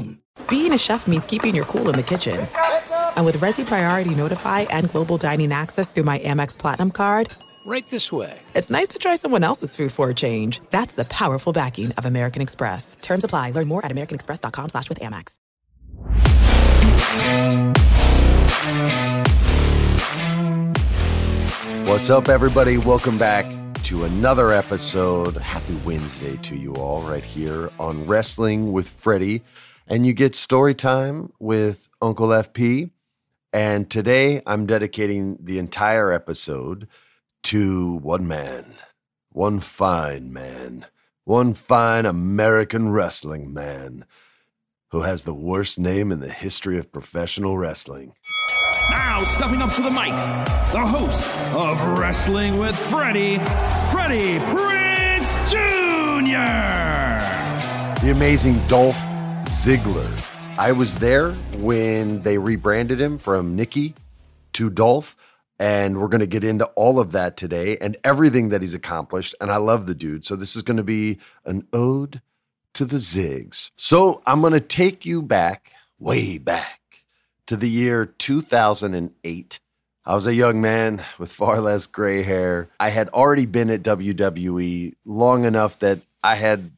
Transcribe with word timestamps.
en 0.00 0.06
español.com. 0.06 0.18
Being 0.48 0.72
a 0.72 0.78
chef 0.78 1.06
means 1.06 1.26
keeping 1.26 1.54
your 1.54 1.64
cool 1.66 1.88
in 1.88 1.96
the 1.96 2.02
kitchen. 2.02 2.46
And 3.16 3.26
with 3.26 3.36
Resy 3.38 3.64
Priority 3.64 4.14
Notify 4.14 4.60
and 4.70 4.90
Global 4.90 5.16
Dining 5.16 5.52
Access 5.52 5.92
through 5.92 6.04
my 6.04 6.18
Amex 6.20 6.56
Platinum 6.58 6.90
card, 6.90 7.28
Right 7.66 7.84
this 7.90 8.10
way. 8.10 8.40
it's 8.54 8.70
nice 8.70 8.88
to 8.88 8.98
try 8.98 9.16
someone 9.16 9.44
else's 9.44 9.76
food 9.76 9.92
for 9.92 10.08
a 10.08 10.14
change. 10.14 10.60
That's 10.70 10.94
the 10.94 11.04
powerful 11.04 11.52
backing 11.52 11.92
of 11.92 12.06
American 12.06 12.40
Express. 12.42 12.96
Terms 13.02 13.22
apply. 13.22 13.50
Learn 13.50 13.68
more 13.68 13.84
at 13.84 13.92
americanexpress.com 13.92 14.70
slash 14.70 14.88
with 14.88 15.00
Amex. 15.00 15.36
What's 21.86 22.08
up, 22.08 22.28
everybody? 22.28 22.78
Welcome 22.78 23.18
back 23.18 23.44
to 23.84 24.04
another 24.04 24.52
episode. 24.52 25.36
Happy 25.36 25.74
Wednesday 25.84 26.36
to 26.38 26.56
you 26.56 26.72
all, 26.74 27.02
right 27.02 27.24
here 27.24 27.70
on 27.80 28.06
Wrestling 28.06 28.72
with 28.72 28.88
Freddie. 28.88 29.42
And 29.90 30.06
you 30.06 30.12
get 30.12 30.36
story 30.36 30.76
time 30.76 31.32
with 31.40 31.88
Uncle 32.00 32.28
FP. 32.28 32.92
And 33.52 33.90
today 33.90 34.40
I'm 34.46 34.64
dedicating 34.64 35.36
the 35.40 35.58
entire 35.58 36.12
episode 36.12 36.86
to 37.42 37.96
one 37.96 38.28
man, 38.28 38.72
one 39.30 39.58
fine 39.58 40.32
man, 40.32 40.86
one 41.24 41.54
fine 41.54 42.06
American 42.06 42.92
wrestling 42.92 43.52
man 43.52 44.04
who 44.92 45.00
has 45.00 45.24
the 45.24 45.34
worst 45.34 45.76
name 45.76 46.12
in 46.12 46.20
the 46.20 46.30
history 46.30 46.78
of 46.78 46.92
professional 46.92 47.58
wrestling. 47.58 48.14
Now 48.90 49.24
stepping 49.24 49.60
up 49.60 49.72
to 49.72 49.82
the 49.82 49.90
mic, 49.90 50.12
the 50.70 50.86
host 50.86 51.28
of 51.52 51.98
Wrestling 51.98 52.58
with 52.58 52.78
Freddie, 52.78 53.38
Freddie 53.90 54.38
Prinze 54.52 55.34
Jr. 55.50 56.30
the 58.06 58.12
amazing 58.12 58.56
Dolph 58.68 59.09
Ziggler. 59.50 60.08
I 60.58 60.72
was 60.72 60.94
there 60.94 61.32
when 61.58 62.22
they 62.22 62.38
rebranded 62.38 63.00
him 63.00 63.18
from 63.18 63.56
Nikki 63.56 63.94
to 64.54 64.70
Dolph, 64.70 65.16
and 65.58 66.00
we're 66.00 66.08
going 66.08 66.20
to 66.20 66.26
get 66.26 66.44
into 66.44 66.66
all 66.76 67.00
of 67.00 67.12
that 67.12 67.36
today 67.36 67.76
and 67.78 67.96
everything 68.04 68.50
that 68.50 68.62
he's 68.62 68.74
accomplished. 68.74 69.34
And 69.40 69.50
I 69.50 69.56
love 69.56 69.84
the 69.84 69.94
dude. 69.94 70.24
So 70.24 70.36
this 70.36 70.54
is 70.54 70.62
going 70.62 70.76
to 70.76 70.84
be 70.84 71.18
an 71.44 71.66
ode 71.72 72.22
to 72.74 72.84
the 72.84 72.96
Zigs. 72.96 73.72
So 73.76 74.22
I'm 74.24 74.40
going 74.40 74.54
to 74.54 74.60
take 74.60 75.04
you 75.04 75.20
back, 75.20 75.72
way 75.98 76.38
back 76.38 77.04
to 77.46 77.56
the 77.56 77.68
year 77.68 78.06
2008. 78.06 79.60
I 80.06 80.14
was 80.14 80.26
a 80.26 80.34
young 80.34 80.60
man 80.62 81.04
with 81.18 81.32
far 81.32 81.60
less 81.60 81.86
gray 81.86 82.22
hair. 82.22 82.70
I 82.78 82.88
had 82.90 83.08
already 83.10 83.46
been 83.46 83.68
at 83.68 83.82
WWE 83.82 84.94
long 85.04 85.44
enough 85.44 85.80
that 85.80 85.98
I 86.22 86.36
had 86.36 86.70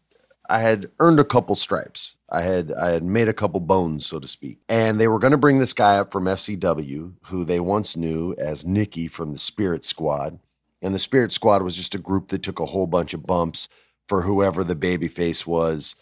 I 0.48 0.58
had 0.58 0.90
earned 0.98 1.20
a 1.20 1.24
couple 1.24 1.54
stripes. 1.54 2.16
I 2.28 2.42
had 2.42 2.72
I 2.72 2.90
had 2.90 3.04
made 3.04 3.28
a 3.28 3.32
couple 3.32 3.60
bones, 3.60 4.06
so 4.06 4.18
to 4.18 4.28
speak. 4.28 4.58
And 4.68 5.00
they 5.00 5.08
were 5.08 5.18
going 5.18 5.32
to 5.32 5.36
bring 5.38 5.58
this 5.58 5.72
guy 5.72 5.96
up 5.96 6.10
from 6.10 6.24
FCW, 6.24 7.12
who 7.26 7.44
they 7.44 7.60
once 7.60 7.96
knew 7.96 8.34
as 8.38 8.66
Nikki 8.66 9.08
from 9.08 9.32
the 9.32 9.38
Spirit 9.38 9.84
Squad. 9.84 10.38
And 10.80 10.94
the 10.94 10.98
Spirit 10.98 11.30
Squad 11.30 11.62
was 11.62 11.76
just 11.76 11.94
a 11.94 11.98
group 11.98 12.28
that 12.28 12.42
took 12.42 12.58
a 12.58 12.66
whole 12.66 12.88
bunch 12.88 13.14
of 13.14 13.22
bumps 13.22 13.68
for 14.08 14.22
whoever 14.22 14.64
the 14.64 14.74
babyface 14.74 15.46
was, 15.46 15.94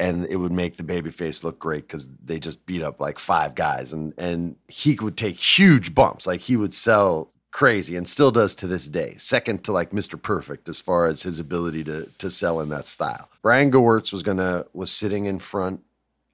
and 0.00 0.26
it 0.26 0.36
would 0.36 0.52
make 0.52 0.76
the 0.76 0.82
babyface 0.82 1.44
look 1.44 1.58
great 1.58 1.86
because 1.86 2.08
they 2.22 2.40
just 2.40 2.66
beat 2.66 2.82
up 2.82 3.00
like 3.00 3.18
five 3.18 3.54
guys, 3.54 3.92
and 3.92 4.12
and 4.18 4.56
he 4.68 4.94
would 5.00 5.16
take 5.16 5.36
huge 5.36 5.94
bumps, 5.94 6.26
like 6.26 6.40
he 6.40 6.56
would 6.56 6.74
sell 6.74 7.30
crazy, 7.54 7.94
and 7.94 8.06
still 8.06 8.32
does 8.32 8.52
to 8.56 8.66
this 8.66 8.88
day. 8.88 9.14
Second 9.16 9.62
to 9.62 9.72
like 9.72 9.92
Mr. 9.92 10.20
Perfect 10.20 10.68
as 10.68 10.80
far 10.80 11.06
as 11.06 11.22
his 11.22 11.38
ability 11.38 11.84
to 11.84 12.10
to 12.18 12.30
sell 12.30 12.60
in 12.60 12.68
that 12.68 12.86
style. 12.86 13.30
Brian 13.40 13.70
Gewirtz 13.70 14.12
was 14.12 14.24
gonna 14.24 14.66
was 14.74 14.90
sitting 14.90 15.24
in 15.24 15.38
front 15.38 15.82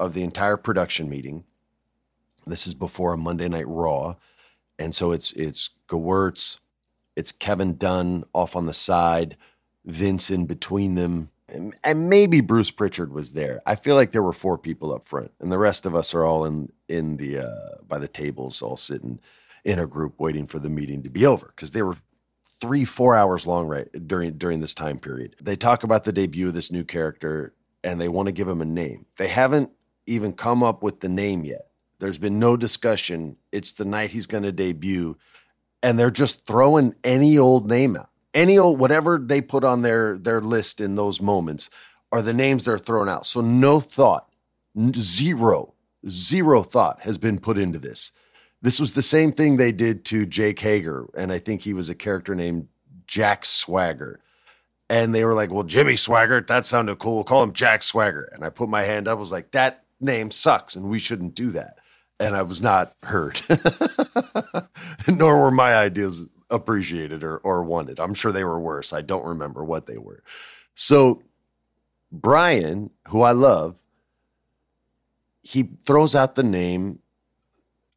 of 0.00 0.14
the 0.14 0.22
entire 0.22 0.56
production 0.56 1.08
meeting. 1.08 1.44
This 2.46 2.66
is 2.66 2.74
before 2.74 3.12
a 3.12 3.18
Monday 3.18 3.48
Night 3.48 3.68
Raw, 3.68 4.16
and 4.78 4.94
so 4.94 5.12
it's 5.12 5.30
it's 5.32 5.70
Gewirtz, 5.88 6.58
it's 7.14 7.32
Kevin 7.32 7.76
Dunn 7.76 8.24
off 8.34 8.56
on 8.56 8.64
the 8.64 8.72
side, 8.72 9.36
Vince 9.84 10.30
in 10.30 10.46
between 10.46 10.94
them, 10.94 11.28
and, 11.50 11.76
and 11.84 12.08
maybe 12.08 12.40
Bruce 12.40 12.70
Pritchard 12.70 13.12
was 13.12 13.32
there. 13.32 13.60
I 13.66 13.74
feel 13.74 13.94
like 13.94 14.12
there 14.12 14.22
were 14.22 14.32
four 14.32 14.56
people 14.56 14.94
up 14.94 15.06
front, 15.06 15.32
and 15.38 15.52
the 15.52 15.58
rest 15.58 15.84
of 15.84 15.94
us 15.94 16.14
are 16.14 16.24
all 16.24 16.46
in 16.46 16.72
in 16.88 17.18
the 17.18 17.40
uh, 17.40 17.82
by 17.86 17.98
the 17.98 18.08
tables, 18.08 18.62
all 18.62 18.78
sitting 18.78 19.20
in 19.64 19.78
a 19.78 19.86
group 19.86 20.14
waiting 20.18 20.46
for 20.46 20.58
the 20.58 20.70
meeting 20.70 21.02
to 21.02 21.10
be 21.10 21.26
over 21.26 21.52
because 21.54 21.70
they 21.72 21.82
were 21.82 21.96
three 22.60 22.84
four 22.84 23.14
hours 23.14 23.46
long 23.46 23.66
right 23.66 23.88
during 24.06 24.36
during 24.36 24.60
this 24.60 24.74
time 24.74 24.98
period. 24.98 25.36
They 25.40 25.56
talk 25.56 25.82
about 25.82 26.04
the 26.04 26.12
debut 26.12 26.48
of 26.48 26.54
this 26.54 26.70
new 26.70 26.84
character, 26.84 27.54
and 27.82 28.00
they 28.00 28.08
want 28.08 28.26
to 28.26 28.32
give 28.32 28.48
him 28.48 28.60
a 28.60 28.66
name. 28.66 29.06
They 29.16 29.28
haven't 29.28 29.70
even 30.06 30.32
come 30.32 30.62
up 30.62 30.82
with 30.82 31.00
the 31.00 31.08
name 31.08 31.44
yet. 31.44 31.70
There's 31.98 32.18
been 32.18 32.38
no 32.38 32.56
discussion. 32.56 33.36
It's 33.52 33.72
the 33.72 33.84
night 33.84 34.10
he's 34.10 34.26
going 34.26 34.42
to 34.44 34.52
debut, 34.52 35.16
and 35.82 35.98
they're 35.98 36.10
just 36.10 36.46
throwing 36.46 36.94
any 37.04 37.38
old 37.38 37.68
name 37.68 37.96
out. 37.96 38.10
Any 38.32 38.58
old 38.58 38.78
whatever 38.78 39.18
they 39.18 39.40
put 39.40 39.64
on 39.64 39.82
their 39.82 40.18
their 40.18 40.40
list 40.40 40.80
in 40.80 40.96
those 40.96 41.20
moments 41.20 41.70
are 42.12 42.22
the 42.22 42.32
names 42.32 42.64
they're 42.64 42.78
throwing 42.78 43.08
out. 43.08 43.26
So 43.26 43.40
no 43.40 43.80
thought, 43.80 44.28
zero, 44.96 45.74
zero 46.08 46.62
thought 46.62 47.00
has 47.02 47.18
been 47.18 47.38
put 47.38 47.58
into 47.58 47.78
this. 47.78 48.12
This 48.62 48.78
was 48.78 48.92
the 48.92 49.02
same 49.02 49.32
thing 49.32 49.56
they 49.56 49.72
did 49.72 50.04
to 50.06 50.26
Jake 50.26 50.58
Hager, 50.58 51.08
and 51.16 51.32
I 51.32 51.38
think 51.38 51.62
he 51.62 51.72
was 51.72 51.88
a 51.88 51.94
character 51.94 52.34
named 52.34 52.68
Jack 53.06 53.44
Swagger. 53.44 54.20
And 54.88 55.14
they 55.14 55.24
were 55.24 55.34
like, 55.34 55.50
"Well, 55.50 55.62
Jimmy 55.62 55.94
Swaggart, 55.94 56.48
that 56.48 56.66
sounded 56.66 56.98
cool. 56.98 57.16
We'll 57.16 57.24
call 57.24 57.42
him 57.42 57.52
Jack 57.52 57.82
Swagger." 57.82 58.28
And 58.32 58.44
I 58.44 58.50
put 58.50 58.68
my 58.68 58.82
hand 58.82 59.08
up. 59.08 59.18
Was 59.18 59.32
like, 59.32 59.52
"That 59.52 59.84
name 60.00 60.30
sucks, 60.30 60.76
and 60.76 60.90
we 60.90 60.98
shouldn't 60.98 61.34
do 61.34 61.50
that." 61.52 61.78
And 62.18 62.36
I 62.36 62.42
was 62.42 62.60
not 62.60 62.94
heard, 63.02 63.40
nor 65.08 65.40
were 65.40 65.50
my 65.50 65.74
ideas 65.74 66.28
appreciated 66.50 67.22
or, 67.22 67.38
or 67.38 67.62
wanted. 67.62 67.98
I'm 67.98 68.14
sure 68.14 68.32
they 68.32 68.44
were 68.44 68.60
worse. 68.60 68.92
I 68.92 69.00
don't 69.00 69.24
remember 69.24 69.64
what 69.64 69.86
they 69.86 69.96
were. 69.96 70.22
So 70.74 71.22
Brian, 72.12 72.90
who 73.08 73.22
I 73.22 73.32
love, 73.32 73.76
he 75.42 75.70
throws 75.86 76.14
out 76.14 76.34
the 76.34 76.42
name. 76.42 76.99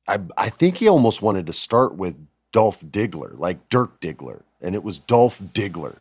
I 0.07 0.19
I 0.37 0.49
think 0.49 0.77
he 0.77 0.87
almost 0.87 1.21
wanted 1.21 1.47
to 1.47 1.53
start 1.53 1.95
with 1.95 2.15
Dolph 2.51 2.81
Diggler, 2.81 3.37
like 3.37 3.69
Dirk 3.69 3.99
Diggler, 3.99 4.43
and 4.61 4.75
it 4.75 4.83
was 4.83 4.99
Dolph 4.99 5.39
Diggler. 5.39 5.97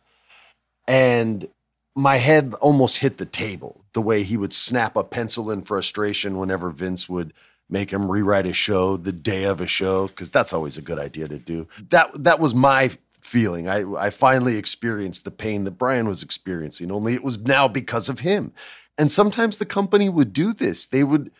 And 0.87 1.47
my 1.95 2.17
head 2.17 2.53
almost 2.55 2.97
hit 2.97 3.17
the 3.17 3.25
table 3.25 3.83
the 3.93 4.01
way 4.01 4.23
he 4.23 4.37
would 4.37 4.53
snap 4.53 4.95
a 4.95 5.03
pencil 5.03 5.51
in 5.51 5.61
frustration 5.61 6.39
whenever 6.39 6.69
Vince 6.69 7.07
would 7.07 7.33
make 7.69 7.91
him 7.91 8.11
rewrite 8.11 8.45
a 8.45 8.53
show 8.53 8.97
the 8.97 9.11
day 9.11 9.43
of 9.43 9.61
a 9.61 9.67
show 9.67 10.07
because 10.07 10.29
that's 10.29 10.53
always 10.53 10.77
a 10.77 10.81
good 10.81 10.99
idea 10.99 11.27
to 11.27 11.39
do. 11.39 11.67
That 11.89 12.23
that 12.23 12.39
was 12.39 12.53
my 12.53 12.91
feeling. 13.21 13.67
I 13.67 13.83
I 13.93 14.09
finally 14.09 14.57
experienced 14.57 15.23
the 15.23 15.31
pain 15.31 15.63
that 15.63 15.71
Brian 15.77 16.07
was 16.07 16.23
experiencing. 16.23 16.91
Only 16.91 17.13
it 17.13 17.23
was 17.23 17.39
now 17.39 17.67
because 17.67 18.09
of 18.09 18.19
him. 18.19 18.53
And 18.97 19.09
sometimes 19.09 19.57
the 19.57 19.65
company 19.65 20.09
would 20.09 20.33
do 20.33 20.53
this. 20.53 20.85
They 20.85 21.03
would 21.03 21.31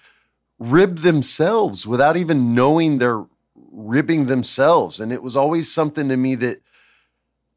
rib 0.63 0.99
themselves 0.99 1.85
without 1.85 2.15
even 2.15 2.55
knowing 2.55 2.97
they're 2.97 3.25
ribbing 3.71 4.27
themselves. 4.27 4.99
And 4.99 5.11
it 5.11 5.21
was 5.21 5.35
always 5.35 5.71
something 5.71 6.07
to 6.09 6.17
me 6.17 6.35
that 6.35 6.61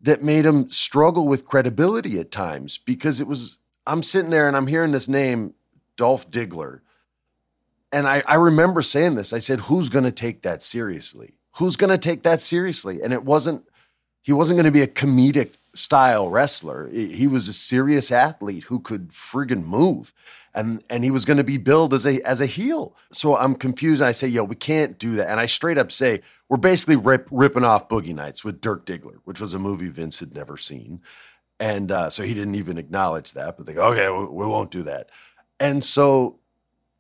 that 0.00 0.22
made 0.22 0.44
them 0.44 0.70
struggle 0.70 1.26
with 1.26 1.46
credibility 1.46 2.18
at 2.18 2.30
times 2.30 2.78
because 2.78 3.20
it 3.20 3.26
was 3.26 3.58
I'm 3.86 4.02
sitting 4.02 4.30
there 4.30 4.48
and 4.48 4.56
I'm 4.56 4.66
hearing 4.66 4.92
this 4.92 5.08
name, 5.08 5.54
Dolph 5.96 6.30
Diggler. 6.30 6.80
And 7.92 8.06
I, 8.06 8.22
I 8.26 8.34
remember 8.34 8.82
saying 8.82 9.14
this. 9.14 9.32
I 9.32 9.38
said, 9.38 9.60
who's 9.60 9.88
gonna 9.88 10.10
take 10.10 10.42
that 10.42 10.62
seriously? 10.62 11.34
Who's 11.58 11.76
gonna 11.76 11.98
take 11.98 12.24
that 12.24 12.40
seriously? 12.40 13.00
And 13.00 13.12
it 13.12 13.24
wasn't, 13.24 13.64
he 14.22 14.32
wasn't 14.32 14.58
gonna 14.58 14.72
be 14.72 14.82
a 14.82 14.88
comedic 14.88 15.50
style 15.74 16.28
wrestler. 16.28 16.88
He 16.88 17.26
was 17.26 17.48
a 17.48 17.52
serious 17.52 18.10
athlete 18.10 18.64
who 18.64 18.80
could 18.80 19.10
friggin' 19.10 19.64
move. 19.64 20.12
And 20.56 20.82
and 20.90 21.04
he 21.04 21.12
was 21.12 21.24
gonna 21.24 21.44
be 21.44 21.58
billed 21.58 21.94
as 21.94 22.06
a 22.06 22.20
as 22.26 22.40
a 22.40 22.46
heel. 22.46 22.96
So 23.12 23.36
I'm 23.36 23.54
confused. 23.54 24.02
I 24.02 24.12
say, 24.12 24.26
yo, 24.26 24.42
we 24.42 24.56
can't 24.56 24.98
do 24.98 25.14
that. 25.16 25.28
And 25.28 25.38
I 25.38 25.46
straight 25.46 25.78
up 25.78 25.92
say, 25.92 26.22
we're 26.48 26.56
basically 26.56 26.96
rip, 26.96 27.28
ripping 27.30 27.64
off 27.64 27.88
Boogie 27.88 28.14
Nights 28.14 28.44
with 28.44 28.60
Dirk 28.60 28.86
Diggler, 28.86 29.18
which 29.24 29.40
was 29.40 29.52
a 29.54 29.58
movie 29.58 29.88
Vince 29.88 30.18
had 30.20 30.34
never 30.34 30.56
seen. 30.56 31.02
And 31.58 31.90
uh, 31.90 32.10
so 32.10 32.22
he 32.22 32.34
didn't 32.34 32.54
even 32.54 32.78
acknowledge 32.78 33.32
that, 33.32 33.56
but 33.56 33.66
they 33.66 33.74
go, 33.74 33.92
okay, 33.92 34.08
we, 34.08 34.26
we 34.26 34.46
won't 34.46 34.70
do 34.70 34.82
that. 34.84 35.10
And 35.58 35.82
so 35.82 36.38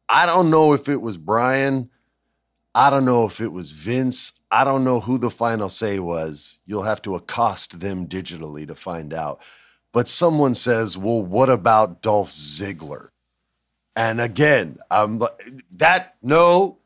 I 0.08 0.26
don't 0.26 0.50
know 0.50 0.72
if 0.72 0.88
it 0.88 1.00
was 1.00 1.18
Brian. 1.18 1.90
I 2.74 2.90
don't 2.90 3.04
know 3.04 3.24
if 3.24 3.40
it 3.40 3.52
was 3.52 3.70
Vince. 3.70 4.32
I 4.50 4.64
don't 4.64 4.84
know 4.84 5.00
who 5.00 5.18
the 5.18 5.30
final 5.30 5.68
say 5.68 5.98
was. 5.98 6.58
You'll 6.66 6.82
have 6.82 7.02
to 7.02 7.14
accost 7.14 7.80
them 7.80 8.06
digitally 8.06 8.66
to 8.66 8.74
find 8.74 9.14
out. 9.14 9.40
But 9.92 10.08
someone 10.08 10.54
says, 10.54 10.96
well, 10.96 11.22
what 11.22 11.48
about 11.48 12.02
Dolph 12.02 12.32
Ziggler? 12.32 13.08
And 13.96 14.20
again, 14.20 14.78
um, 14.90 15.26
that 15.72 16.16
no, 16.22 16.78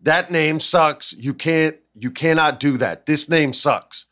that 0.00 0.30
name 0.30 0.58
sucks. 0.58 1.12
You 1.12 1.34
can't, 1.34 1.76
you 1.94 2.10
cannot 2.10 2.58
do 2.58 2.78
that. 2.78 3.04
This 3.04 3.28
name 3.28 3.52
sucks. 3.52 4.06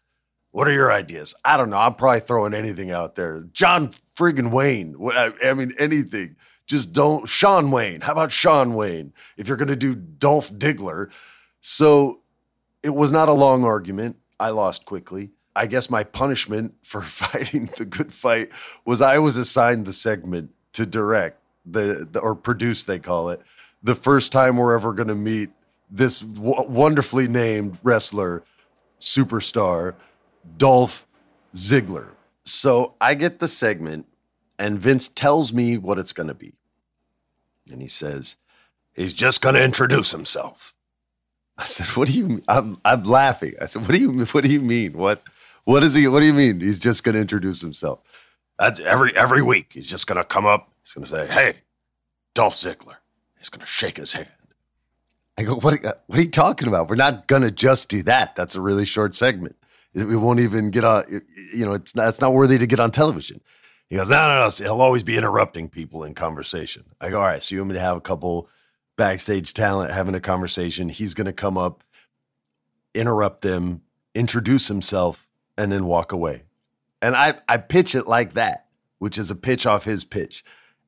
What 0.50 0.68
are 0.68 0.72
your 0.72 0.92
ideas? 0.92 1.34
I 1.44 1.56
don't 1.56 1.70
know. 1.70 1.78
I'm 1.78 1.94
probably 1.94 2.20
throwing 2.20 2.54
anything 2.54 2.90
out 2.90 3.16
there. 3.16 3.46
John 3.52 3.88
friggin' 4.16 4.50
Wayne. 4.52 4.94
I, 5.12 5.54
mean, 5.54 5.72
anything. 5.78 6.36
Just 6.66 6.92
don't. 6.92 7.26
Sean 7.28 7.70
Wayne. 7.70 8.02
How 8.02 8.12
about 8.12 8.30
Sean 8.30 8.74
Wayne? 8.74 9.12
If 9.36 9.48
you're 9.48 9.56
going 9.56 9.68
to 9.68 9.76
do 9.76 9.94
Dolph 9.94 10.52
Diggler. 10.52 11.10
So 11.60 12.20
it 12.82 12.94
was 12.94 13.10
not 13.10 13.28
a 13.28 13.32
long 13.32 13.64
argument. 13.64 14.16
I 14.38 14.50
lost 14.50 14.84
quickly. 14.84 15.30
I 15.56 15.66
guess 15.66 15.88
my 15.88 16.04
punishment 16.04 16.74
for 16.82 17.02
fighting 17.02 17.70
the 17.76 17.84
good 17.84 18.12
fight 18.12 18.50
was 18.84 19.00
I 19.00 19.18
was 19.18 19.36
assigned 19.36 19.86
the 19.86 19.92
segment 19.92 20.50
to 20.74 20.84
direct 20.84 21.40
the, 21.64 22.08
the 22.10 22.20
or 22.20 22.34
produce, 22.34 22.84
they 22.84 22.98
call 22.98 23.30
it, 23.30 23.40
the 23.82 23.94
first 23.94 24.32
time 24.32 24.56
we're 24.56 24.74
ever 24.74 24.92
going 24.92 25.08
to 25.08 25.14
meet 25.14 25.50
this 25.90 26.20
w- 26.20 26.68
wonderfully 26.68 27.28
named 27.28 27.78
wrestler, 27.82 28.42
superstar 29.00 29.94
Dolph 30.56 31.06
Ziggler. 31.54 32.08
So 32.44 32.94
I 33.00 33.14
get 33.14 33.38
the 33.38 33.48
segment, 33.48 34.06
and 34.58 34.78
Vince 34.78 35.08
tells 35.08 35.52
me 35.52 35.78
what 35.78 35.98
it's 35.98 36.12
going 36.12 36.28
to 36.28 36.34
be. 36.34 36.54
And 37.70 37.80
he 37.80 37.88
says, 37.88 38.36
he's 38.94 39.14
just 39.14 39.40
going 39.40 39.54
to 39.54 39.62
introduce 39.64 40.10
himself. 40.10 40.74
I 41.56 41.66
said, 41.66 41.86
"What 41.96 42.08
do 42.08 42.14
you?" 42.14 42.26
Mean? 42.26 42.44
I'm 42.48 42.78
I'm 42.84 43.04
laughing. 43.04 43.54
I 43.60 43.66
said, 43.66 43.82
"What 43.82 43.92
do 43.92 43.98
you 43.98 44.24
What 44.26 44.44
do 44.44 44.50
you 44.50 44.60
mean? 44.60 44.94
What 44.94 45.22
What 45.64 45.82
is 45.82 45.94
he? 45.94 46.08
What 46.08 46.20
do 46.20 46.26
you 46.26 46.34
mean? 46.34 46.60
He's 46.60 46.80
just 46.80 47.04
going 47.04 47.14
to 47.14 47.20
introduce 47.20 47.60
himself? 47.60 48.00
That's 48.58 48.80
every 48.80 49.16
every 49.16 49.42
week. 49.42 49.72
He's 49.72 49.88
just 49.88 50.06
going 50.06 50.18
to 50.18 50.24
come 50.24 50.46
up. 50.46 50.70
He's 50.84 50.92
going 50.92 51.04
to 51.04 51.10
say, 51.10 51.26
"Hey, 51.26 51.56
Dolph 52.34 52.54
Ziggler." 52.54 52.96
He's 53.38 53.48
going 53.48 53.60
to 53.60 53.66
shake 53.66 53.96
his 53.96 54.12
hand. 54.12 54.28
I 55.36 55.42
go, 55.42 55.56
"What? 55.56 55.84
Uh, 55.84 55.94
what 56.06 56.18
are 56.18 56.22
you 56.22 56.30
talking 56.30 56.68
about? 56.68 56.88
We're 56.88 56.96
not 56.96 57.26
going 57.26 57.42
to 57.42 57.50
just 57.50 57.88
do 57.88 58.02
that. 58.04 58.36
That's 58.36 58.54
a 58.54 58.60
really 58.60 58.84
short 58.84 59.14
segment." 59.14 59.56
We 59.94 60.16
won't 60.16 60.40
even 60.40 60.70
get 60.70 60.84
uh, 60.84 60.96
on. 60.96 61.22
You 61.54 61.64
know, 61.64 61.72
it's 61.74 61.94
not, 61.94 62.08
it's 62.08 62.20
not 62.20 62.32
worthy 62.32 62.58
to 62.58 62.66
get 62.66 62.80
on 62.80 62.90
television. 62.90 63.40
He 63.88 63.96
goes, 63.96 64.10
no, 64.10 64.16
no, 64.16 64.44
no. 64.44 64.50
He'll 64.50 64.80
always 64.80 65.02
be 65.02 65.16
interrupting 65.16 65.68
people 65.68 66.04
in 66.04 66.14
conversation. 66.14 66.84
I 67.00 67.10
go, 67.10 67.20
all 67.20 67.26
right. 67.26 67.42
So 67.42 67.54
you 67.54 67.60
want 67.60 67.70
me 67.70 67.74
to 67.74 67.80
have 67.80 67.96
a 67.96 68.00
couple 68.00 68.48
backstage 68.96 69.54
talent 69.54 69.92
having 69.92 70.14
a 70.14 70.20
conversation? 70.20 70.88
He's 70.88 71.14
going 71.14 71.26
to 71.26 71.32
come 71.32 71.56
up, 71.56 71.84
interrupt 72.94 73.42
them, 73.42 73.82
introduce 74.14 74.66
himself, 74.66 75.28
and 75.56 75.70
then 75.70 75.84
walk 75.86 76.12
away. 76.12 76.42
And 77.02 77.14
I 77.14 77.34
I 77.48 77.58
pitch 77.58 77.94
it 77.94 78.08
like 78.08 78.34
that, 78.34 78.66
which 78.98 79.18
is 79.18 79.30
a 79.30 79.36
pitch 79.36 79.66
off 79.66 79.84
his 79.84 80.02
pitch, 80.02 80.44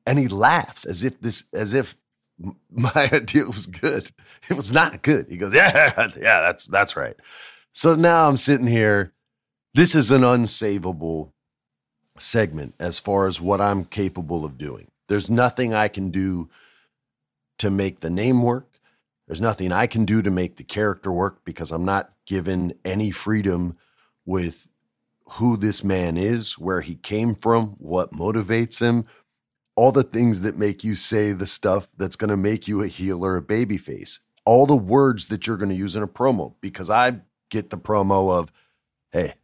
and 0.07 0.17
he 0.17 0.29
laughs 0.29 0.85
as 0.85 1.03
if 1.03 1.19
this 1.19 1.43
as 1.53 1.73
if 1.73 1.95
my 2.71 3.09
idea 3.13 3.45
was 3.45 3.67
good. 3.67 4.09
It 4.49 4.55
was 4.55 4.71
not 4.71 5.03
good. 5.03 5.27
He 5.29 5.37
goes, 5.37 5.53
yeah, 5.53 5.91
yeah, 6.17 6.41
that's 6.41 6.65
that's 6.65 6.95
right. 6.95 7.15
So 7.73 7.93
now 7.93 8.27
I'm 8.27 8.37
sitting 8.37 8.67
here. 8.67 9.13
This 9.73 9.93
is 9.93 10.09
an 10.09 10.21
unsavable 10.21 11.33
segment 12.17 12.73
as 12.79 12.97
far 12.97 13.27
as 13.27 13.39
what 13.39 13.61
I'm 13.61 13.85
capable 13.85 14.43
of 14.43 14.57
doing. 14.57 14.87
There's 15.07 15.29
nothing 15.29 15.73
I 15.73 15.87
can 15.87 16.09
do 16.09 16.49
to 17.59 17.69
make 17.69 17.99
the 17.99 18.09
name 18.09 18.41
work. 18.41 18.79
There's 19.27 19.41
nothing 19.41 19.71
I 19.71 19.85
can 19.85 20.05
do 20.05 20.21
to 20.21 20.31
make 20.31 20.55
the 20.55 20.63
character 20.63 21.11
work 21.11 21.43
because 21.43 21.71
I'm 21.71 21.85
not 21.85 22.11
given 22.25 22.73
any 22.85 23.11
freedom 23.11 23.77
with 24.25 24.67
who 25.31 25.57
this 25.57 25.83
man 25.83 26.17
is, 26.17 26.57
where 26.57 26.81
he 26.81 26.95
came 26.95 27.35
from, 27.35 27.75
what 27.77 28.13
motivates 28.13 28.79
him, 28.79 29.05
all 29.77 29.91
the 29.91 30.03
things 30.03 30.41
that 30.41 30.57
make 30.57 30.83
you 30.83 30.95
say 30.95 31.31
the 31.31 31.45
stuff 31.45 31.87
that's 31.97 32.15
going 32.15 32.31
to 32.31 32.35
make 32.35 32.67
you 32.67 32.81
a 32.81 32.87
heel 32.87 33.23
or 33.23 33.37
a 33.37 33.41
babyface, 33.41 34.19
all 34.43 34.65
the 34.65 34.75
words 34.75 35.27
that 35.27 35.45
you're 35.45 35.55
going 35.55 35.69
to 35.69 35.75
use 35.75 35.95
in 35.95 36.01
a 36.01 36.07
promo 36.07 36.55
because 36.61 36.89
I 36.89 37.19
get 37.49 37.69
the 37.69 37.77
promo 37.77 38.31
of, 38.37 38.51
hey, 39.11 39.35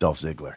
Dolph 0.00 0.18
Ziggler. 0.18 0.56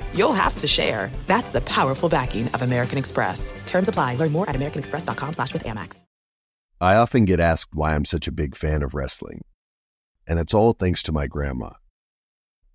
you'll 0.13 0.33
have 0.33 0.55
to 0.57 0.67
share. 0.67 1.11
That's 1.27 1.51
the 1.51 1.61
powerful 1.61 2.09
backing 2.09 2.47
of 2.49 2.61
American 2.61 2.97
Express. 2.97 3.53
Terms 3.65 3.87
apply. 3.87 4.15
Learn 4.15 4.31
more 4.31 4.49
at 4.49 4.55
americanexpress.com 4.55 5.33
slash 5.33 5.53
with 5.53 5.65
Amex. 5.65 6.03
I 6.81 6.95
often 6.95 7.25
get 7.25 7.39
asked 7.39 7.75
why 7.75 7.93
I'm 7.93 8.05
such 8.05 8.27
a 8.27 8.31
big 8.31 8.55
fan 8.55 8.81
of 8.81 8.95
wrestling, 8.95 9.43
and 10.25 10.39
it's 10.39 10.51
all 10.51 10.73
thanks 10.73 11.03
to 11.03 11.11
my 11.11 11.27
grandma. 11.27 11.73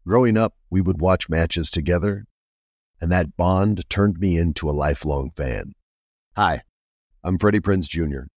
Growing 0.06 0.36
up, 0.36 0.54
we 0.70 0.80
would 0.80 1.00
watch 1.00 1.28
matches 1.28 1.72
together, 1.72 2.26
and 3.00 3.10
that 3.10 3.36
bond 3.36 3.90
turned 3.90 4.20
me 4.20 4.38
into 4.38 4.70
a 4.70 4.78
lifelong 4.78 5.32
fan. 5.36 5.72
Hi, 6.36 6.62
I'm 7.24 7.36
Freddie 7.36 7.58
Prinze 7.58 7.88
Jr., 7.88 8.28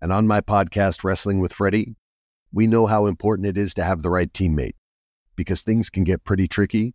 and 0.00 0.14
on 0.14 0.26
my 0.26 0.40
podcast, 0.40 1.04
Wrestling 1.04 1.40
with 1.40 1.52
Freddie, 1.52 1.94
we 2.50 2.66
know 2.66 2.86
how 2.86 3.04
important 3.04 3.46
it 3.46 3.58
is 3.58 3.74
to 3.74 3.84
have 3.84 4.00
the 4.00 4.08
right 4.08 4.32
teammate 4.32 4.76
because 5.36 5.60
things 5.60 5.90
can 5.90 6.04
get 6.04 6.24
pretty 6.24 6.48
tricky. 6.48 6.94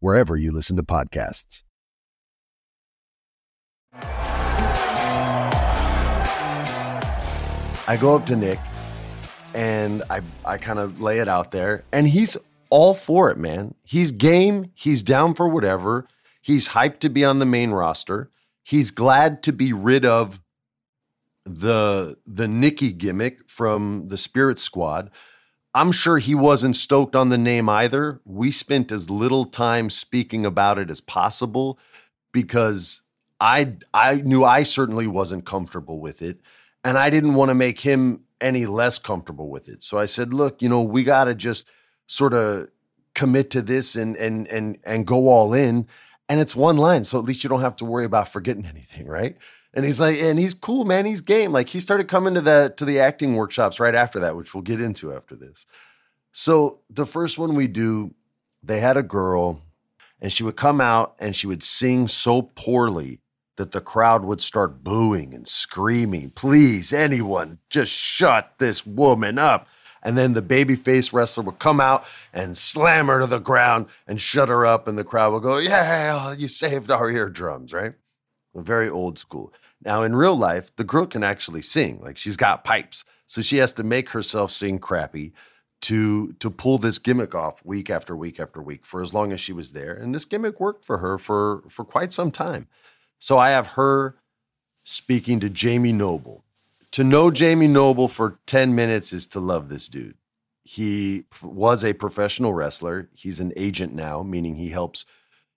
wherever 0.00 0.36
you 0.36 0.52
listen 0.52 0.76
to 0.76 0.82
podcasts. 0.82 1.62
I 7.86 7.96
go 7.98 8.14
up 8.14 8.26
to 8.26 8.36
Nick 8.36 8.58
and 9.54 10.02
I, 10.10 10.20
I 10.44 10.58
kind 10.58 10.78
of 10.78 11.00
lay 11.00 11.20
it 11.20 11.28
out 11.28 11.52
there, 11.52 11.84
and 11.90 12.06
he's 12.08 12.36
all 12.70 12.94
for 12.94 13.30
it, 13.30 13.38
man. 13.38 13.74
He's 13.82 14.10
game, 14.10 14.72
he's 14.74 15.02
down 15.02 15.34
for 15.34 15.48
whatever. 15.48 16.06
He's 16.42 16.68
hyped 16.68 17.00
to 17.00 17.08
be 17.08 17.24
on 17.24 17.38
the 17.38 17.46
main 17.46 17.70
roster. 17.70 18.30
He's 18.62 18.90
glad 18.90 19.42
to 19.44 19.52
be 19.52 19.72
rid 19.72 20.04
of 20.04 20.40
the 21.44 22.18
the 22.26 22.46
Nikki 22.46 22.92
gimmick 22.92 23.48
from 23.48 24.08
the 24.08 24.18
Spirit 24.18 24.58
Squad. 24.58 25.10
I'm 25.74 25.92
sure 25.92 26.18
he 26.18 26.34
wasn't 26.34 26.76
stoked 26.76 27.14
on 27.14 27.28
the 27.28 27.38
name 27.38 27.68
either. 27.68 28.20
We 28.24 28.50
spent 28.50 28.90
as 28.90 29.10
little 29.10 29.44
time 29.44 29.90
speaking 29.90 30.46
about 30.46 30.78
it 30.78 30.90
as 30.90 31.00
possible 31.00 31.78
because 32.32 33.02
I 33.40 33.76
I 33.94 34.16
knew 34.16 34.44
I 34.44 34.62
certainly 34.62 35.06
wasn't 35.06 35.46
comfortable 35.46 36.00
with 36.00 36.22
it 36.22 36.40
and 36.84 36.96
I 36.98 37.10
didn't 37.10 37.34
want 37.34 37.50
to 37.50 37.54
make 37.54 37.80
him 37.80 38.24
any 38.40 38.66
less 38.66 38.98
comfortable 38.98 39.50
with 39.50 39.68
it. 39.68 39.82
So 39.82 39.98
I 39.98 40.06
said, 40.06 40.32
"Look, 40.32 40.62
you 40.62 40.68
know, 40.68 40.82
we 40.82 41.04
got 41.04 41.24
to 41.24 41.34
just 41.34 41.66
sort 42.06 42.34
of 42.34 42.68
commit 43.14 43.50
to 43.50 43.62
this 43.62 43.96
and 43.96 44.16
and 44.16 44.46
and 44.48 44.78
and 44.84 45.06
go 45.06 45.28
all 45.28 45.54
in." 45.54 45.86
And 46.28 46.40
it's 46.40 46.54
one 46.54 46.76
line, 46.76 47.04
so 47.04 47.18
at 47.18 47.24
least 47.24 47.42
you 47.42 47.48
don't 47.48 47.62
have 47.62 47.76
to 47.76 47.84
worry 47.86 48.04
about 48.04 48.28
forgetting 48.28 48.66
anything, 48.66 49.06
right? 49.06 49.36
And 49.74 49.84
he's 49.84 50.00
like, 50.00 50.16
and 50.18 50.38
he's 50.38 50.54
cool, 50.54 50.84
man. 50.84 51.04
He's 51.04 51.20
game. 51.20 51.52
Like 51.52 51.68
he 51.68 51.80
started 51.80 52.08
coming 52.08 52.34
to 52.34 52.40
the 52.40 52.72
to 52.76 52.84
the 52.84 53.00
acting 53.00 53.36
workshops 53.36 53.78
right 53.78 53.94
after 53.94 54.18
that, 54.20 54.36
which 54.36 54.54
we'll 54.54 54.62
get 54.62 54.80
into 54.80 55.12
after 55.12 55.36
this. 55.36 55.66
So 56.32 56.80
the 56.90 57.06
first 57.06 57.38
one 57.38 57.54
we 57.54 57.66
do, 57.66 58.14
they 58.62 58.80
had 58.80 58.96
a 58.96 59.02
girl, 59.02 59.62
and 60.20 60.32
she 60.32 60.42
would 60.42 60.56
come 60.56 60.80
out 60.80 61.14
and 61.18 61.34
she 61.34 61.46
would 61.46 61.62
sing 61.62 62.08
so 62.08 62.42
poorly 62.42 63.20
that 63.56 63.72
the 63.72 63.80
crowd 63.80 64.24
would 64.24 64.40
start 64.40 64.82
booing 64.82 65.34
and 65.34 65.46
screaming, 65.46 66.30
please, 66.30 66.92
anyone, 66.92 67.58
just 67.68 67.92
shut 67.92 68.54
this 68.58 68.86
woman 68.86 69.38
up. 69.38 69.66
And 70.00 70.16
then 70.16 70.34
the 70.34 70.42
babyface 70.42 71.12
wrestler 71.12 71.42
would 71.42 71.58
come 71.58 71.80
out 71.80 72.06
and 72.32 72.56
slam 72.56 73.08
her 73.08 73.20
to 73.20 73.26
the 73.26 73.40
ground 73.40 73.86
and 74.06 74.20
shut 74.20 74.48
her 74.48 74.64
up, 74.64 74.86
and 74.86 74.96
the 74.96 75.04
crowd 75.04 75.32
would 75.32 75.42
go, 75.42 75.58
Yeah, 75.58 76.32
you 76.34 76.46
saved 76.46 76.90
our 76.90 77.10
eardrums, 77.10 77.72
right? 77.72 77.94
Very 78.54 78.88
old 78.88 79.18
school. 79.18 79.52
Now, 79.84 80.02
in 80.02 80.16
real 80.16 80.36
life, 80.36 80.74
the 80.76 80.84
girl 80.84 81.06
can 81.06 81.22
actually 81.22 81.62
sing, 81.62 82.00
like 82.00 82.16
she's 82.16 82.36
got 82.36 82.64
pipes. 82.64 83.04
So 83.26 83.42
she 83.42 83.58
has 83.58 83.72
to 83.74 83.82
make 83.82 84.08
herself 84.10 84.50
sing 84.50 84.78
crappy 84.78 85.32
to 85.80 86.32
to 86.40 86.50
pull 86.50 86.78
this 86.78 86.98
gimmick 86.98 87.34
off 87.34 87.64
week 87.64 87.90
after 87.90 88.16
week 88.16 88.40
after 88.40 88.60
week 88.60 88.84
for 88.84 89.00
as 89.00 89.14
long 89.14 89.32
as 89.32 89.40
she 89.40 89.52
was 89.52 89.72
there. 89.72 89.94
And 89.94 90.14
this 90.14 90.24
gimmick 90.24 90.58
worked 90.58 90.84
for 90.84 90.98
her 90.98 91.18
for 91.18 91.62
for 91.68 91.84
quite 91.84 92.12
some 92.12 92.30
time. 92.30 92.66
So 93.20 93.38
i 93.38 93.50
have 93.50 93.68
her 93.68 94.16
speaking 94.84 95.40
to 95.40 95.50
jamie 95.50 95.92
noble. 95.92 96.44
To 96.92 97.04
know 97.04 97.30
jamie 97.30 97.68
noble 97.68 98.08
for 98.08 98.38
10 98.46 98.74
minutes 98.74 99.12
is 99.12 99.26
to 99.26 99.40
love 99.40 99.68
this 99.68 99.88
dude. 99.88 100.16
He 100.64 101.24
was 101.42 101.84
a 101.84 101.92
professional 101.92 102.52
wrestler. 102.52 103.08
He's 103.14 103.40
an 103.40 103.52
agent 103.56 103.94
now 103.94 104.22
meaning 104.22 104.56
he 104.56 104.70
helps 104.70 105.04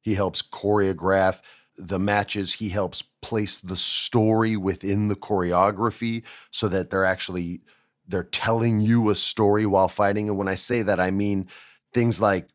he 0.01 0.13
helps 0.15 0.41
choreograph 0.41 1.41
the 1.87 1.99
matches 1.99 2.53
he 2.53 2.69
helps 2.69 3.01
place 3.21 3.57
the 3.57 3.75
story 3.75 4.55
within 4.55 5.07
the 5.07 5.15
choreography 5.15 6.23
so 6.51 6.67
that 6.67 6.89
they're 6.89 7.05
actually 7.05 7.61
they're 8.07 8.23
telling 8.23 8.81
you 8.81 9.09
a 9.09 9.15
story 9.15 9.65
while 9.65 9.87
fighting. 9.87 10.29
And 10.29 10.37
when 10.37 10.47
i 10.47 10.55
say 10.55 10.81
that 10.81 10.99
i 10.99 11.11
mean 11.11 11.47
things 11.93 12.21
like 12.21 12.47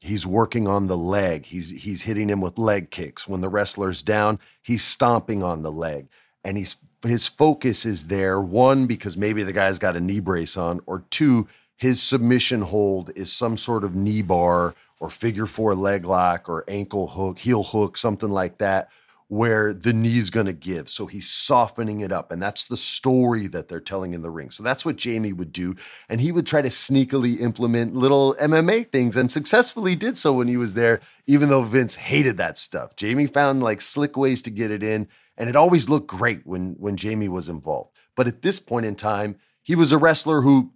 he's 0.00 0.26
working 0.26 0.68
on 0.68 0.86
the 0.86 0.96
leg. 0.96 1.46
He's 1.46 1.70
he's 1.70 2.02
hitting 2.02 2.28
him 2.28 2.40
with 2.40 2.58
leg 2.58 2.90
kicks. 2.90 3.26
When 3.26 3.40
the 3.40 3.48
wrestler's 3.48 4.02
down 4.02 4.38
he's 4.62 4.82
stomping 4.84 5.42
on 5.42 5.62
the 5.62 5.72
leg. 5.72 6.08
And 6.44 6.56
he's 6.56 6.76
his 7.02 7.26
focus 7.26 7.84
is 7.86 8.06
there 8.06 8.40
one 8.40 8.86
because 8.86 9.16
maybe 9.16 9.42
the 9.42 9.52
guy's 9.52 9.78
got 9.78 9.96
a 9.96 10.00
knee 10.00 10.20
brace 10.20 10.56
on 10.56 10.80
or 10.86 11.04
two 11.10 11.46
his 11.76 12.02
submission 12.02 12.62
hold 12.62 13.10
is 13.16 13.32
some 13.32 13.56
sort 13.56 13.84
of 13.84 13.94
knee 13.94 14.22
bar 14.22 14.74
or 15.04 15.10
figure 15.10 15.44
four 15.44 15.74
leg 15.74 16.06
lock 16.06 16.48
or 16.48 16.64
ankle 16.66 17.06
hook 17.06 17.38
heel 17.38 17.62
hook 17.62 17.94
something 17.98 18.30
like 18.30 18.56
that 18.56 18.88
where 19.28 19.74
the 19.74 19.92
knee's 19.92 20.30
going 20.30 20.46
to 20.46 20.52
give. 20.54 20.88
So 20.88 21.06
he's 21.06 21.28
softening 21.28 22.00
it 22.00 22.10
up. 22.10 22.32
And 22.32 22.42
that's 22.42 22.64
the 22.64 22.76
story 22.76 23.46
that 23.48 23.68
they're 23.68 23.80
telling 23.80 24.14
in 24.14 24.22
the 24.22 24.30
ring. 24.30 24.50
So 24.50 24.62
that's 24.62 24.84
what 24.84 24.96
Jamie 24.96 25.34
would 25.34 25.52
do. 25.52 25.74
And 26.08 26.22
he 26.22 26.32
would 26.32 26.46
try 26.46 26.62
to 26.62 26.68
sneakily 26.68 27.40
implement 27.40 27.94
little 27.94 28.34
MMA 28.40 28.90
things 28.90 29.16
and 29.16 29.30
successfully 29.30 29.94
did 29.94 30.16
so 30.16 30.32
when 30.32 30.48
he 30.48 30.56
was 30.56 30.72
there, 30.72 31.00
even 31.26 31.50
though 31.50 31.64
Vince 31.64 31.94
hated 31.94 32.38
that 32.38 32.56
stuff. 32.56 32.96
Jamie 32.96 33.26
found 33.26 33.62
like 33.62 33.82
slick 33.82 34.16
ways 34.16 34.40
to 34.42 34.50
get 34.50 34.70
it 34.70 34.82
in. 34.82 35.06
And 35.36 35.50
it 35.50 35.56
always 35.56 35.88
looked 35.88 36.06
great 36.06 36.46
when, 36.46 36.76
when 36.78 36.96
Jamie 36.96 37.28
was 37.28 37.50
involved. 37.50 37.90
But 38.14 38.26
at 38.26 38.42
this 38.42 38.60
point 38.60 38.86
in 38.86 38.94
time, 38.94 39.36
he 39.62 39.74
was 39.74 39.92
a 39.92 39.98
wrestler 39.98 40.42
who 40.42 40.72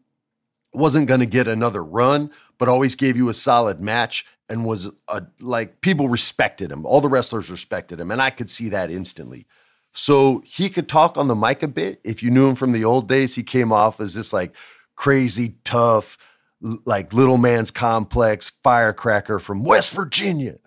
wasn't 0.73 1.09
going 1.09 1.21
to 1.21 1.27
get 1.27 1.49
another 1.49 1.83
run, 1.83 2.31
but 2.59 2.69
always 2.69 2.95
gave 2.95 3.17
you 3.17 3.29
a 3.29 3.35
solid 3.35 3.81
match 3.81 4.27
and 4.49 4.65
was 4.65 4.91
a, 5.09 5.23
like 5.41 5.81
people 5.81 6.09
respected 6.09 6.71
him. 6.71 6.87
All 6.87 7.01
the 7.01 7.09
wrestlers 7.09 7.51
respected 7.51 8.01
him, 8.01 8.11
and 8.11 8.21
I 8.21 8.31
could 8.31 8.51
see 8.51 8.69
that 8.71 8.91
instantly. 8.91 9.47
So 9.93 10.43
he 10.45 10.69
could 10.69 10.89
talk 10.89 11.17
on 11.17 11.29
the 11.29 11.35
mic 11.35 11.63
a 11.63 11.69
bit. 11.69 12.01
If 12.05 12.23
you 12.23 12.31
knew 12.31 12.49
him 12.49 12.55
from 12.55 12.73
the 12.73 12.85
old 12.85 13.09
days, 13.09 13.35
he 13.35 13.43
came 13.43 13.73
off 13.73 14.01
as 14.01 14.15
this 14.15 14.33
like 14.33 14.55
crazy, 14.97 15.57
tough, 15.65 16.19
like 16.61 17.13
little 17.13 17.39
man's 17.39 17.71
complex 17.71 18.53
firecracker 18.63 19.39
from 19.39 19.65
West 19.65 19.93
Virginia. 19.93 20.59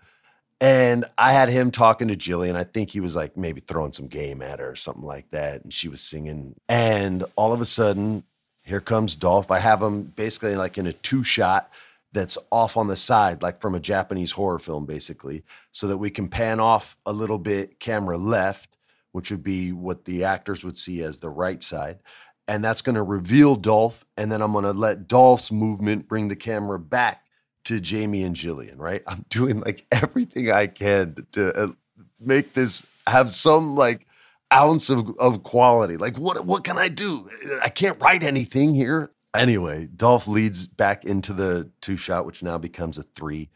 And 0.59 1.05
I 1.17 1.33
had 1.33 1.49
him 1.49 1.71
talking 1.71 2.07
to 2.09 2.15
Jillian. 2.15 2.55
I 2.55 2.63
think 2.63 2.91
he 2.91 2.99
was 2.99 3.15
like 3.15 3.35
maybe 3.35 3.61
throwing 3.61 3.93
some 3.93 4.07
game 4.07 4.41
at 4.43 4.59
her 4.59 4.69
or 4.69 4.75
something 4.75 5.03
like 5.03 5.31
that. 5.31 5.63
And 5.63 5.73
she 5.73 5.87
was 5.87 6.01
singing. 6.01 6.55
And 6.69 7.25
all 7.35 7.51
of 7.51 7.61
a 7.61 7.65
sudden, 7.65 8.23
here 8.71 8.81
comes 8.81 9.17
Dolph. 9.17 9.51
I 9.51 9.59
have 9.59 9.83
him 9.83 10.03
basically 10.03 10.55
like 10.55 10.77
in 10.77 10.87
a 10.87 10.93
two 10.93 11.23
shot 11.23 11.69
that's 12.13 12.37
off 12.51 12.77
on 12.77 12.87
the 12.87 12.95
side, 12.95 13.41
like 13.41 13.59
from 13.59 13.75
a 13.75 13.79
Japanese 13.79 14.31
horror 14.31 14.59
film, 14.59 14.85
basically, 14.85 15.43
so 15.71 15.87
that 15.87 15.97
we 15.97 16.09
can 16.09 16.29
pan 16.29 16.59
off 16.59 16.97
a 17.05 17.11
little 17.11 17.37
bit 17.37 17.79
camera 17.79 18.17
left, 18.17 18.77
which 19.11 19.29
would 19.29 19.43
be 19.43 19.73
what 19.73 20.05
the 20.05 20.23
actors 20.23 20.63
would 20.63 20.77
see 20.77 21.03
as 21.03 21.17
the 21.17 21.29
right 21.29 21.61
side. 21.61 21.99
And 22.47 22.63
that's 22.63 22.81
going 22.81 22.95
to 22.95 23.03
reveal 23.03 23.55
Dolph. 23.57 24.05
And 24.15 24.31
then 24.31 24.41
I'm 24.41 24.53
going 24.53 24.63
to 24.63 24.71
let 24.71 25.07
Dolph's 25.07 25.51
movement 25.51 26.07
bring 26.07 26.29
the 26.29 26.35
camera 26.35 26.79
back 26.79 27.25
to 27.65 27.79
Jamie 27.79 28.23
and 28.23 28.35
Jillian, 28.35 28.79
right? 28.79 29.03
I'm 29.05 29.25
doing 29.29 29.59
like 29.59 29.85
everything 29.91 30.49
I 30.49 30.67
can 30.67 31.27
to 31.33 31.53
uh, 31.53 31.71
make 32.19 32.53
this 32.53 32.85
have 33.05 33.33
some 33.33 33.75
like 33.75 34.07
ounce 34.53 34.89
of, 34.89 35.17
of 35.17 35.43
quality. 35.43 35.97
Like, 35.97 36.17
what, 36.17 36.45
what 36.45 36.63
can 36.63 36.77
I 36.77 36.87
do? 36.87 37.29
I 37.61 37.69
can't 37.69 38.01
write 38.01 38.23
anything 38.23 38.75
here. 38.75 39.11
Anyway, 39.33 39.87
Dolph 39.95 40.27
leads 40.27 40.67
back 40.67 41.05
into 41.05 41.33
the 41.33 41.71
two 41.79 41.95
shot, 41.95 42.25
which 42.25 42.43
now 42.43 42.57
becomes 42.57 42.97
a 42.97 43.03
three, 43.03 43.49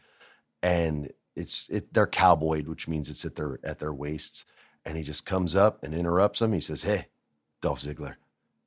and 0.62 1.10
it's 1.34 1.68
it 1.68 1.92
they're 1.92 2.06
cowboyed, 2.06 2.66
which 2.66 2.88
means 2.88 3.10
it's 3.10 3.26
at 3.26 3.34
their 3.34 3.58
at 3.62 3.78
their 3.78 3.92
waists. 3.92 4.46
And 4.86 4.96
he 4.96 5.02
just 5.02 5.26
comes 5.26 5.54
up 5.54 5.82
and 5.84 5.92
interrupts 5.94 6.38
them. 6.38 6.54
He 6.54 6.60
says, 6.60 6.84
"Hey, 6.84 7.08
Dolph 7.60 7.80
Ziggler," 7.80 8.16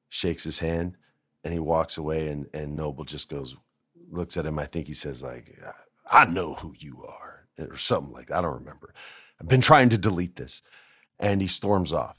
shakes 0.07 0.43
his 0.43 0.59
hand, 0.59 0.98
and 1.43 1.51
he 1.51 1.59
walks 1.59 1.98
away. 1.98 2.27
And 2.27 2.48
and 2.53 2.75
Noble 2.75 3.05
just 3.05 3.27
goes, 3.27 3.55
looks 4.12 4.38
at 4.38 4.45
him. 4.45 4.59
I 4.59 4.65
think 4.65 4.86
he 4.86 4.93
says 4.93 5.24
like, 5.24 5.59
"I 6.05 6.25
know 6.25 6.53
who 6.53 6.75
you 6.77 7.03
are," 7.07 7.48
or 7.57 7.75
something 7.77 8.13
like 8.13 8.27
that. 8.27 8.38
I 8.38 8.41
don't 8.41 8.59
remember. 8.59 8.93
I've 9.41 9.48
been 9.48 9.62
trying 9.62 9.89
to 9.89 9.98
delete 9.98 10.36
this, 10.36 10.62
and 11.19 11.41
he 11.41 11.47
storms 11.47 11.93
off. 11.93 12.17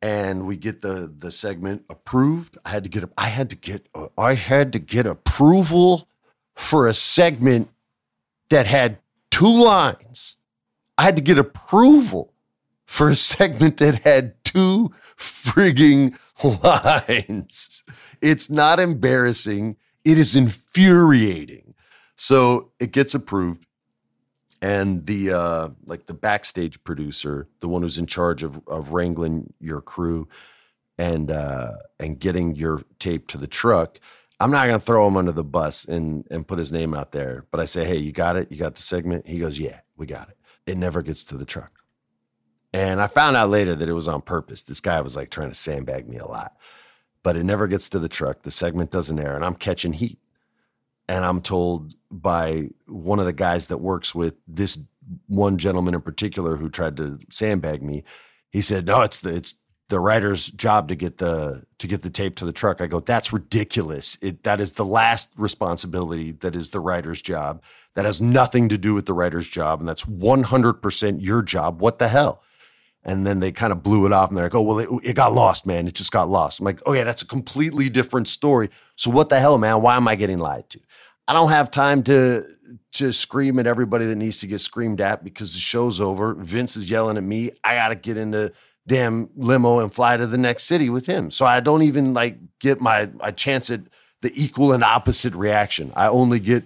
and 0.00 0.46
we 0.46 0.56
get 0.56 0.80
the 0.82 1.12
the 1.18 1.30
segment 1.30 1.84
approved. 1.90 2.56
I 2.64 2.70
had 2.70 2.84
to 2.84 2.90
get 2.90 3.04
I 3.18 3.28
had 3.28 3.50
to 3.50 3.56
get 3.56 3.88
I 4.16 4.34
had 4.34 4.72
to 4.74 4.78
get 4.78 5.06
approval 5.06 6.08
for 6.54 6.88
a 6.88 6.94
segment 6.94 7.70
that 8.50 8.66
had 8.66 8.98
two 9.30 9.64
lines. 9.64 10.36
I 10.96 11.04
had 11.04 11.16
to 11.16 11.22
get 11.22 11.38
approval 11.38 12.32
for 12.86 13.08
a 13.10 13.16
segment 13.16 13.78
that 13.78 13.96
had 14.02 14.42
two 14.44 14.92
frigging 15.16 16.16
lines. 16.62 17.84
It's 18.22 18.50
not 18.50 18.80
embarrassing. 18.80 19.76
It 20.04 20.18
is 20.18 20.36
infuriating. 20.36 21.74
So 22.16 22.72
it 22.80 22.92
gets 22.92 23.14
approved 23.14 23.66
and 24.60 25.06
the 25.06 25.32
uh 25.32 25.68
like 25.86 26.06
the 26.06 26.14
backstage 26.14 26.82
producer 26.84 27.46
the 27.60 27.68
one 27.68 27.82
who's 27.82 27.98
in 27.98 28.06
charge 28.06 28.42
of 28.42 28.60
of 28.66 28.92
wrangling 28.92 29.52
your 29.60 29.80
crew 29.80 30.28
and 30.96 31.30
uh 31.30 31.72
and 32.00 32.18
getting 32.18 32.56
your 32.56 32.82
tape 32.98 33.28
to 33.28 33.38
the 33.38 33.46
truck 33.46 34.00
i'm 34.40 34.50
not 34.50 34.66
gonna 34.66 34.80
throw 34.80 35.06
him 35.06 35.16
under 35.16 35.32
the 35.32 35.44
bus 35.44 35.84
and 35.84 36.26
and 36.30 36.46
put 36.46 36.58
his 36.58 36.72
name 36.72 36.94
out 36.94 37.12
there 37.12 37.44
but 37.50 37.60
i 37.60 37.64
say 37.64 37.84
hey 37.84 37.96
you 37.96 38.12
got 38.12 38.36
it? 38.36 38.50
You 38.50 38.56
got 38.56 38.74
the 38.74 38.82
segment? 38.82 39.26
He 39.26 39.38
goes 39.38 39.58
yeah 39.58 39.80
we 39.96 40.06
got 40.06 40.28
it. 40.28 40.36
It 40.66 40.78
never 40.78 41.02
gets 41.02 41.24
to 41.24 41.36
the 41.36 41.44
truck. 41.44 41.72
And 42.72 43.00
i 43.00 43.06
found 43.06 43.36
out 43.36 43.50
later 43.50 43.74
that 43.74 43.88
it 43.88 43.94
was 43.94 44.08
on 44.08 44.22
purpose. 44.22 44.62
This 44.62 44.80
guy 44.80 45.00
was 45.00 45.16
like 45.16 45.30
trying 45.30 45.50
to 45.50 45.54
sandbag 45.54 46.08
me 46.08 46.18
a 46.18 46.26
lot 46.26 46.56
but 47.22 47.36
it 47.36 47.44
never 47.44 47.66
gets 47.66 47.90
to 47.90 47.98
the 47.98 48.08
truck. 48.08 48.42
The 48.42 48.50
segment 48.50 48.90
doesn't 48.90 49.18
air 49.18 49.36
and 49.36 49.44
i'm 49.44 49.54
catching 49.54 49.92
heat. 49.92 50.18
And 51.08 51.24
I'm 51.24 51.40
told 51.40 51.94
by 52.10 52.70
one 52.98 53.18
of 53.18 53.26
the 53.26 53.32
guys 53.32 53.68
that 53.68 53.78
works 53.78 54.14
with 54.14 54.34
this 54.46 54.78
one 55.26 55.58
gentleman 55.58 55.94
in 55.94 56.00
particular 56.00 56.56
who 56.56 56.68
tried 56.68 56.96
to 56.96 57.18
sandbag 57.30 57.82
me. 57.82 58.04
He 58.50 58.60
said, 58.60 58.86
"No, 58.86 59.02
it's 59.02 59.18
the 59.18 59.34
it's 59.34 59.56
the 59.88 60.00
writer's 60.00 60.48
job 60.48 60.88
to 60.88 60.94
get 60.94 61.18
the 61.18 61.64
to 61.78 61.86
get 61.86 62.02
the 62.02 62.10
tape 62.10 62.36
to 62.36 62.44
the 62.44 62.52
truck." 62.52 62.80
I 62.80 62.86
go, 62.86 63.00
"That's 63.00 63.32
ridiculous. 63.32 64.18
It 64.20 64.42
that 64.44 64.60
is 64.60 64.72
the 64.72 64.84
last 64.84 65.30
responsibility 65.36 66.32
that 66.32 66.56
is 66.56 66.70
the 66.70 66.80
writer's 66.80 67.22
job. 67.22 67.62
That 67.94 68.04
has 68.04 68.20
nothing 68.20 68.68
to 68.68 68.78
do 68.78 68.94
with 68.94 69.06
the 69.06 69.14
writer's 69.14 69.48
job, 69.48 69.80
and 69.80 69.88
that's 69.88 70.04
100% 70.04 71.22
your 71.22 71.42
job. 71.42 71.80
What 71.80 71.98
the 71.98 72.08
hell?" 72.08 72.42
And 73.04 73.26
then 73.26 73.40
they 73.40 73.52
kind 73.52 73.72
of 73.72 73.82
blew 73.82 74.04
it 74.06 74.12
off 74.12 74.28
and 74.28 74.36
they're 74.36 74.44
like, 74.44 74.54
oh, 74.54 74.60
well, 74.60 74.78
it, 74.80 74.88
it 75.02 75.12
got 75.14 75.32
lost, 75.32 75.64
man. 75.64 75.86
It 75.86 75.94
just 75.94 76.12
got 76.12 76.28
lost. 76.28 76.58
I'm 76.58 76.66
like, 76.66 76.82
oh, 76.84 76.92
yeah, 76.92 77.04
that's 77.04 77.22
a 77.22 77.26
completely 77.26 77.88
different 77.88 78.28
story. 78.28 78.68
So 78.96 79.10
what 79.10 79.28
the 79.28 79.40
hell, 79.40 79.56
man? 79.56 79.80
Why 79.80 79.96
am 79.96 80.08
I 80.08 80.14
getting 80.14 80.38
lied 80.38 80.68
to? 80.70 80.80
I 81.28 81.34
don't 81.34 81.50
have 81.50 81.70
time 81.70 82.02
to 82.04 82.46
to 82.94 83.12
scream 83.12 83.58
at 83.58 83.66
everybody 83.66 84.06
that 84.06 84.16
needs 84.16 84.40
to 84.40 84.46
get 84.46 84.60
screamed 84.60 85.00
at 85.00 85.22
because 85.22 85.52
the 85.52 85.60
show's 85.60 86.00
over. 86.00 86.34
Vince 86.34 86.74
is 86.74 86.90
yelling 86.90 87.18
at 87.18 87.22
me. 87.22 87.50
I 87.62 87.74
got 87.74 87.88
to 87.88 87.94
get 87.94 88.16
into 88.16 88.52
damn 88.86 89.28
limo 89.36 89.78
and 89.80 89.92
fly 89.92 90.16
to 90.16 90.26
the 90.26 90.38
next 90.38 90.64
city 90.64 90.88
with 90.88 91.04
him. 91.04 91.30
So 91.30 91.44
I 91.44 91.60
don't 91.60 91.82
even 91.82 92.14
like 92.14 92.38
get 92.58 92.80
my 92.80 93.06
my 93.14 93.30
chance 93.30 93.70
at 93.70 93.82
the 94.22 94.32
equal 94.34 94.72
and 94.72 94.82
opposite 94.82 95.34
reaction. 95.34 95.92
I 95.94 96.08
only 96.08 96.40
get 96.40 96.64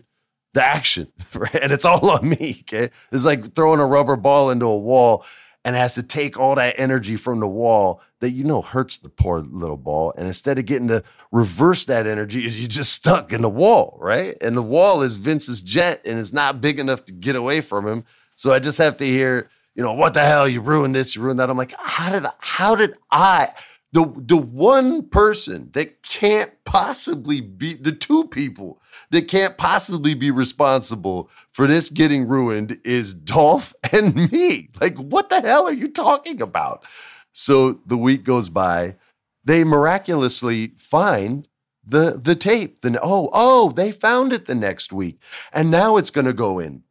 the 0.54 0.64
action, 0.64 1.12
right? 1.35 1.54
And 1.57 1.73
it's 1.73 1.85
all 1.85 2.09
on 2.11 2.28
me. 2.28 2.59
Okay, 2.61 2.90
it's 3.11 3.25
like 3.25 3.54
throwing 3.54 3.81
a 3.81 3.87
rubber 3.87 4.16
ball 4.16 4.50
into 4.50 4.66
a 4.66 4.78
wall 4.78 5.25
and 5.64 5.76
has 5.76 5.95
to 5.95 6.02
take 6.02 6.38
all 6.38 6.54
that 6.57 6.75
energy 6.78 7.16
from 7.16 7.40
the 7.40 7.47
wall 7.47 8.00
that 8.21 8.31
you 8.31 8.45
know 8.45 8.62
hurts 8.62 8.99
the 8.99 9.09
poor 9.09 9.40
little 9.40 9.76
ball. 9.76 10.12
And 10.16 10.26
instead 10.26 10.59
of 10.59 10.66
getting 10.66 10.88
to 10.88 11.02
reverse 11.31 11.85
that 11.87 12.07
energy, 12.07 12.45
is 12.47 12.61
you 12.61 12.69
just 12.69 12.92
stuck 12.92 13.33
in 13.33 13.42
the 13.42 13.49
wall, 13.49 13.97
right? 14.00 14.37
And 14.40 14.57
the 14.57 14.62
wall 14.62 15.02
is 15.02 15.16
Vince's 15.16 15.62
jet 15.62 16.00
and 16.04 16.19
it's 16.19 16.33
not 16.33 16.61
big 16.61 16.78
enough 16.78 17.04
to 17.07 17.12
get 17.12 17.37
away 17.37 17.61
from 17.61 17.87
him. 17.87 18.04
So 18.37 18.52
I 18.52 18.59
just 18.59 18.78
have 18.78 18.97
to 18.99 19.07
hear, 19.07 19.49
you 19.75 19.83
know, 19.83 19.92
what 19.92 20.14
the 20.14 20.25
hell? 20.25 20.49
You 20.49 20.61
ruined 20.61 20.95
this, 20.95 21.14
you 21.14 21.23
ruined 21.23 21.40
that. 21.40 21.50
I'm 21.50 21.57
like, 21.57 21.75
how 21.78 22.11
did 22.11 22.26
how 22.38 22.75
did 22.75 22.95
I? 23.11 23.50
The 23.92 24.11
the 24.16 24.38
one 24.38 25.08
person 25.08 25.70
that 25.75 26.02
can't 26.02 26.50
possibly 26.64 27.40
be 27.40 27.75
the 27.75 27.92
two 27.92 28.25
people 28.28 28.80
that 29.11 29.28
can't 29.28 29.58
possibly 29.58 30.14
be 30.14 30.30
responsible 30.30 31.30
for 31.50 31.66
this 31.66 31.90
getting 31.90 32.26
ruined 32.26 32.80
is 32.84 33.12
Dolph 33.12 33.75
and 33.92 34.32
me. 34.32 34.71
Like, 34.80 34.97
what 34.97 35.28
the 35.28 35.40
hell 35.43 35.67
are 35.67 35.73
you 35.73 35.88
talking 35.88 36.40
about? 36.40 36.84
So 37.32 37.80
the 37.86 37.99
week 37.99 38.25
goes 38.25 38.49
by. 38.49 38.97
They 39.45 39.64
miraculously 39.64 40.73
find 40.78 41.49
the 41.84 42.12
the 42.23 42.34
tape. 42.34 42.82
Then 42.82 42.99
oh 43.02 43.28
oh 43.32 43.73
they 43.73 43.93
found 43.93 44.32
it 44.32 44.47
the 44.47 44.54
next 44.54 44.93
week, 44.93 45.19
and 45.52 45.71
now 45.71 45.97
it's 45.97 46.10
going 46.10 46.26
to 46.26 46.32
go 46.32 46.58
in. 46.58 46.82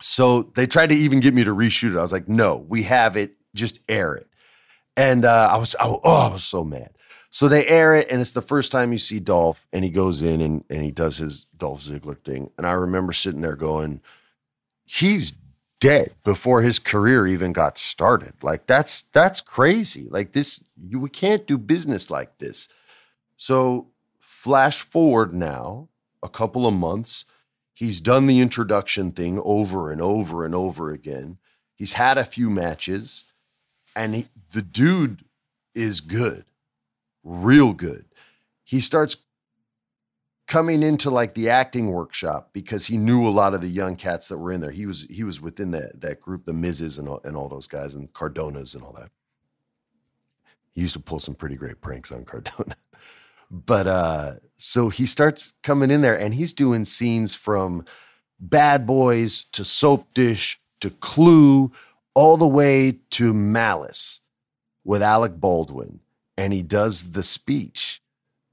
So 0.00 0.42
they 0.54 0.66
tried 0.66 0.88
to 0.88 0.94
even 0.94 1.20
get 1.20 1.34
me 1.34 1.44
to 1.44 1.54
reshoot 1.54 1.94
it. 1.94 1.98
I 1.98 2.02
was 2.02 2.12
like, 2.12 2.28
no, 2.28 2.56
we 2.56 2.84
have 2.84 3.16
it. 3.16 3.34
Just 3.54 3.80
air 3.88 4.14
it. 4.14 4.27
And 4.98 5.24
uh, 5.24 5.48
I 5.52 5.56
was 5.58 5.76
I, 5.76 5.86
oh 5.86 6.00
I 6.02 6.28
was 6.28 6.44
so 6.44 6.64
mad. 6.64 6.90
So 7.30 7.46
they 7.48 7.66
air 7.66 7.94
it, 7.94 8.08
and 8.10 8.20
it's 8.20 8.32
the 8.32 8.42
first 8.42 8.72
time 8.72 8.90
you 8.90 8.98
see 8.98 9.20
Dolph, 9.20 9.66
and 9.72 9.84
he 9.84 9.90
goes 9.90 10.22
in 10.22 10.40
and, 10.40 10.64
and 10.68 10.82
he 10.82 10.90
does 10.90 11.18
his 11.18 11.46
Dolph 11.56 11.82
Ziggler 11.82 12.18
thing. 12.18 12.50
And 12.58 12.66
I 12.66 12.72
remember 12.72 13.12
sitting 13.12 13.42
there 13.42 13.54
going, 13.54 14.00
he's 14.86 15.34
dead 15.80 16.14
before 16.24 16.62
his 16.62 16.80
career 16.80 17.26
even 17.26 17.52
got 17.52 17.78
started. 17.78 18.32
Like 18.42 18.66
that's 18.66 19.02
that's 19.12 19.40
crazy. 19.40 20.08
Like 20.10 20.32
this, 20.32 20.64
you, 20.76 20.98
we 20.98 21.10
can't 21.10 21.46
do 21.46 21.58
business 21.58 22.10
like 22.10 22.38
this. 22.38 22.68
So 23.36 23.88
flash 24.18 24.80
forward 24.80 25.32
now 25.32 25.88
a 26.22 26.28
couple 26.28 26.66
of 26.66 26.74
months. 26.74 27.24
He's 27.72 28.00
done 28.00 28.26
the 28.26 28.40
introduction 28.40 29.12
thing 29.12 29.40
over 29.44 29.92
and 29.92 30.00
over 30.00 30.44
and 30.44 30.56
over 30.56 30.90
again. 30.90 31.38
He's 31.76 31.92
had 31.92 32.18
a 32.18 32.24
few 32.24 32.50
matches, 32.50 33.22
and 33.94 34.16
he, 34.16 34.26
the 34.58 34.62
dude 34.62 35.24
is 35.72 36.00
good 36.00 36.44
real 37.28 37.72
good. 37.72 38.06
He 38.64 38.80
starts 38.80 39.18
coming 40.46 40.82
into 40.82 41.10
like 41.10 41.34
the 41.34 41.50
acting 41.50 41.90
workshop 41.90 42.50
because 42.52 42.86
he 42.86 42.96
knew 42.96 43.26
a 43.26 43.30
lot 43.30 43.54
of 43.54 43.60
the 43.60 43.68
young 43.68 43.96
cats 43.96 44.28
that 44.28 44.38
were 44.38 44.50
in 44.50 44.60
there. 44.60 44.70
He 44.70 44.86
was 44.86 45.06
he 45.10 45.24
was 45.24 45.40
within 45.40 45.70
that 45.72 46.00
that 46.00 46.20
group, 46.20 46.44
the 46.44 46.52
Mizes 46.52 46.98
and 46.98 47.08
all, 47.08 47.20
and 47.24 47.36
all 47.36 47.48
those 47.48 47.66
guys 47.66 47.94
and 47.94 48.12
Cardonas 48.12 48.74
and 48.74 48.82
all 48.82 48.92
that. 48.94 49.10
He 50.72 50.80
used 50.80 50.94
to 50.94 51.00
pull 51.00 51.18
some 51.18 51.34
pretty 51.34 51.56
great 51.56 51.80
pranks 51.80 52.10
on 52.10 52.24
Cardona. 52.24 52.76
but 53.50 53.86
uh 53.86 54.34
so 54.56 54.88
he 54.88 55.06
starts 55.06 55.54
coming 55.62 55.90
in 55.90 56.02
there 56.02 56.18
and 56.18 56.34
he's 56.34 56.52
doing 56.52 56.84
scenes 56.84 57.34
from 57.34 57.84
Bad 58.40 58.86
Boys 58.86 59.44
to 59.52 59.64
Soap 59.64 60.12
Dish 60.14 60.60
to 60.80 60.90
Clue 60.90 61.72
all 62.14 62.36
the 62.36 62.46
way 62.46 62.98
to 63.10 63.32
Malice 63.32 64.20
with 64.88 65.02
Alec 65.02 65.38
Baldwin 65.38 66.00
and 66.38 66.50
he 66.50 66.62
does 66.62 67.10
the 67.10 67.22
speech, 67.22 68.00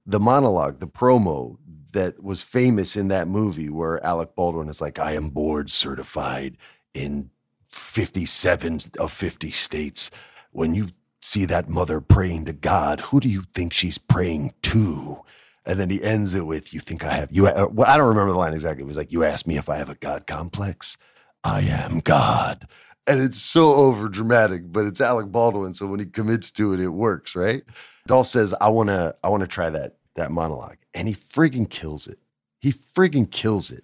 the 0.06 0.20
monologue, 0.20 0.80
the 0.80 0.88
promo 0.88 1.58
that 1.94 2.22
was 2.22 2.42
famous 2.42 2.98
in 2.98 3.08
that 3.08 3.30
movie 3.30 3.70
where 3.70 4.06
Alec 4.06 4.36
Baldwin 4.36 4.68
is 4.68 4.82
like, 4.82 5.00
I 5.00 5.14
am 5.14 5.30
board 5.30 5.70
certified 5.70 6.58
in 6.94 7.30
57 7.70 8.80
of 9.00 9.14
50 9.14 9.50
states. 9.52 10.12
When 10.52 10.76
you 10.76 10.90
see 11.22 11.46
that 11.46 11.70
mother 11.70 12.02
praying 12.02 12.44
to 12.46 12.54
God, 12.54 13.00
who 13.00 13.22
do 13.22 13.30
you 13.30 13.44
think 13.54 13.72
she's 13.72 13.98
praying 13.98 14.56
to? 14.64 15.22
And 15.66 15.80
then 15.80 15.90
he 15.90 16.04
ends 16.04 16.36
it 16.36 16.46
with, 16.46 16.74
"You 16.74 16.82
think 16.82 17.06
I 17.06 17.14
have 17.14 17.32
you?" 17.32 17.48
Uh, 17.48 17.68
well, 17.72 17.90
I 17.90 17.98
don't 17.98 18.10
remember 18.10 18.34
the 18.34 18.38
line 18.38 18.54
exactly. 18.54 18.84
It 18.84 18.88
was 18.88 18.98
like, 18.98 19.12
"You 19.12 19.24
asked 19.24 19.48
me 19.48 19.58
if 19.58 19.68
I 19.68 19.78
have 19.78 19.90
a 19.90 19.96
God 19.96 20.28
complex. 20.28 20.96
I 21.44 21.62
am 21.62 22.02
God." 22.02 22.68
And 23.08 23.22
it's 23.22 23.42
so 23.42 23.74
over 23.74 24.10
dramatic, 24.10 24.72
but 24.72 24.86
it's 24.86 25.02
Alec 25.02 25.32
Baldwin, 25.32 25.74
so 25.74 25.88
when 25.88 26.00
he 26.00 26.06
commits 26.06 26.52
to 26.52 26.74
it, 26.74 26.80
it 26.80 26.90
works, 26.90 27.36
right? 27.36 27.64
Dolph 28.08 28.28
says, 28.28 28.54
"I 28.60 28.70
want 28.70 28.90
to, 28.90 29.16
I 29.24 29.30
want 29.30 29.42
to 29.42 29.48
try 29.48 29.70
that 29.70 29.98
that 30.16 30.32
monologue," 30.32 30.78
and 30.94 31.08
he 31.08 31.14
friggin' 31.14 31.70
kills 31.70 32.08
it. 32.08 32.20
He 32.60 32.72
friggin' 32.72 33.30
kills 33.32 33.72
it. 33.72 33.84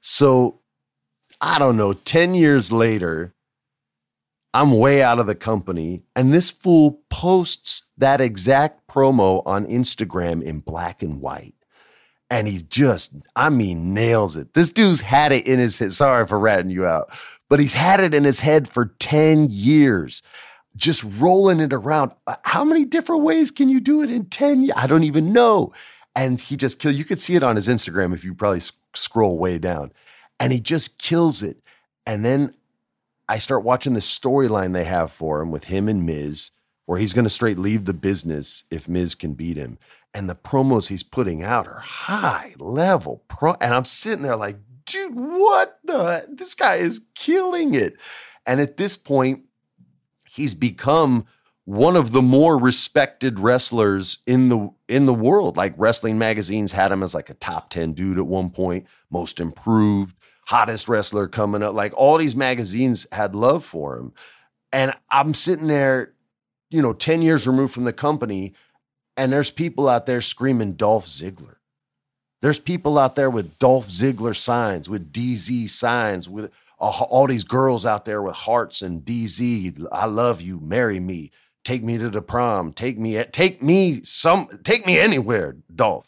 So 0.00 0.60
I 1.40 1.58
don't 1.58 1.76
know. 1.76 1.92
Ten 1.92 2.34
years 2.34 2.72
later, 2.72 3.34
I'm 4.52 4.72
way 4.78 5.02
out 5.02 5.18
of 5.18 5.26
the 5.26 5.34
company, 5.34 6.02
and 6.14 6.32
this 6.32 6.50
fool 6.50 7.02
posts 7.10 7.82
that 7.98 8.20
exact 8.20 8.86
promo 8.86 9.42
on 9.46 9.66
Instagram 9.66 10.42
in 10.42 10.60
black 10.60 11.02
and 11.02 11.20
white. 11.20 11.54
And 12.30 12.48
he 12.48 12.62
just, 12.62 13.12
I 13.36 13.50
mean, 13.50 13.94
nails 13.94 14.34
it. 14.34 14.54
This 14.54 14.70
dude's 14.70 15.02
had 15.02 15.30
it 15.30 15.46
in 15.46 15.58
his 15.58 15.78
head. 15.78 15.92
Sorry 15.92 16.26
for 16.26 16.38
ratting 16.38 16.70
you 16.70 16.86
out 16.86 17.12
but 17.48 17.60
he's 17.60 17.72
had 17.72 18.00
it 18.00 18.14
in 18.14 18.24
his 18.24 18.40
head 18.40 18.68
for 18.68 18.86
10 18.98 19.48
years, 19.50 20.22
just 20.76 21.04
rolling 21.18 21.60
it 21.60 21.72
around. 21.72 22.12
Uh, 22.26 22.36
how 22.42 22.64
many 22.64 22.84
different 22.84 23.22
ways 23.22 23.50
can 23.50 23.68
you 23.68 23.80
do 23.80 24.02
it 24.02 24.10
in 24.10 24.26
10 24.26 24.62
years? 24.62 24.74
I 24.76 24.86
don't 24.86 25.04
even 25.04 25.32
know. 25.32 25.72
And 26.16 26.40
he 26.40 26.56
just 26.56 26.78
kill. 26.78 26.92
You 26.92 27.04
could 27.04 27.20
see 27.20 27.34
it 27.34 27.42
on 27.42 27.56
his 27.56 27.68
Instagram 27.68 28.14
if 28.14 28.24
you 28.24 28.34
probably 28.34 28.62
scroll 28.94 29.38
way 29.38 29.58
down. 29.58 29.92
And 30.40 30.52
he 30.52 30.60
just 30.60 30.98
kills 30.98 31.42
it. 31.42 31.58
And 32.06 32.24
then 32.24 32.54
I 33.28 33.38
start 33.38 33.64
watching 33.64 33.94
the 33.94 34.00
storyline 34.00 34.72
they 34.72 34.84
have 34.84 35.10
for 35.10 35.40
him 35.40 35.50
with 35.50 35.64
him 35.64 35.88
and 35.88 36.04
Miz, 36.04 36.50
where 36.86 36.98
he's 36.98 37.12
going 37.12 37.24
to 37.24 37.30
straight 37.30 37.58
leave 37.58 37.84
the 37.84 37.94
business 37.94 38.64
if 38.70 38.88
Miz 38.88 39.14
can 39.14 39.34
beat 39.34 39.56
him. 39.56 39.78
And 40.12 40.30
the 40.30 40.36
promos 40.36 40.88
he's 40.88 41.02
putting 41.02 41.42
out 41.42 41.66
are 41.66 41.80
high 41.80 42.54
level 42.58 43.24
pro. 43.28 43.54
And 43.60 43.74
I'm 43.74 43.84
sitting 43.84 44.22
there 44.22 44.36
like, 44.36 44.56
dude, 44.94 45.14
what 45.14 45.78
the? 45.84 46.26
This 46.28 46.54
guy 46.54 46.76
is 46.76 47.00
killing 47.14 47.74
it. 47.74 47.96
And 48.46 48.60
at 48.60 48.76
this 48.76 48.96
point, 48.96 49.42
he's 50.28 50.54
become 50.54 51.26
one 51.64 51.96
of 51.96 52.12
the 52.12 52.22
more 52.22 52.58
respected 52.58 53.40
wrestlers 53.40 54.18
in 54.26 54.48
the 54.48 54.70
in 54.88 55.06
the 55.06 55.14
world. 55.14 55.56
Like 55.56 55.74
wrestling 55.76 56.18
magazines 56.18 56.72
had 56.72 56.92
him 56.92 57.02
as 57.02 57.14
like 57.14 57.30
a 57.30 57.34
top 57.34 57.70
10 57.70 57.94
dude 57.94 58.18
at 58.18 58.26
one 58.26 58.50
point, 58.50 58.86
most 59.10 59.40
improved, 59.40 60.16
hottest 60.46 60.88
wrestler 60.88 61.26
coming 61.26 61.62
up. 61.62 61.74
Like 61.74 61.92
all 61.96 62.18
these 62.18 62.36
magazines 62.36 63.06
had 63.12 63.34
love 63.34 63.64
for 63.64 63.98
him. 63.98 64.12
And 64.72 64.92
I'm 65.10 65.34
sitting 65.34 65.68
there, 65.68 66.12
you 66.70 66.82
know, 66.82 66.92
10 66.92 67.22
years 67.22 67.46
removed 67.46 67.72
from 67.72 67.84
the 67.84 67.92
company, 67.92 68.54
and 69.16 69.32
there's 69.32 69.50
people 69.50 69.88
out 69.88 70.06
there 70.06 70.20
screaming 70.20 70.74
Dolph 70.74 71.06
Ziggler. 71.06 71.56
There's 72.44 72.58
people 72.58 72.98
out 72.98 73.16
there 73.16 73.30
with 73.30 73.58
Dolph 73.58 73.88
Ziggler 73.88 74.36
signs, 74.36 74.86
with 74.86 75.10
DZ 75.10 75.70
signs, 75.70 76.28
with 76.28 76.52
all 76.78 77.26
these 77.26 77.42
girls 77.42 77.86
out 77.86 78.04
there 78.04 78.20
with 78.20 78.34
hearts 78.34 78.82
and 78.82 79.02
DZ. 79.02 79.86
I 79.90 80.04
love 80.04 80.42
you, 80.42 80.60
marry 80.60 81.00
me 81.00 81.30
take 81.64 81.82
me 81.82 81.96
to 81.96 82.10
the 82.10 82.20
prom, 82.20 82.70
take 82.74 82.98
me 82.98 83.24
take 83.32 83.62
me 83.62 84.02
some 84.04 84.60
take 84.62 84.84
me 84.84 84.98
anywhere, 84.98 85.56
Dolph. 85.74 86.06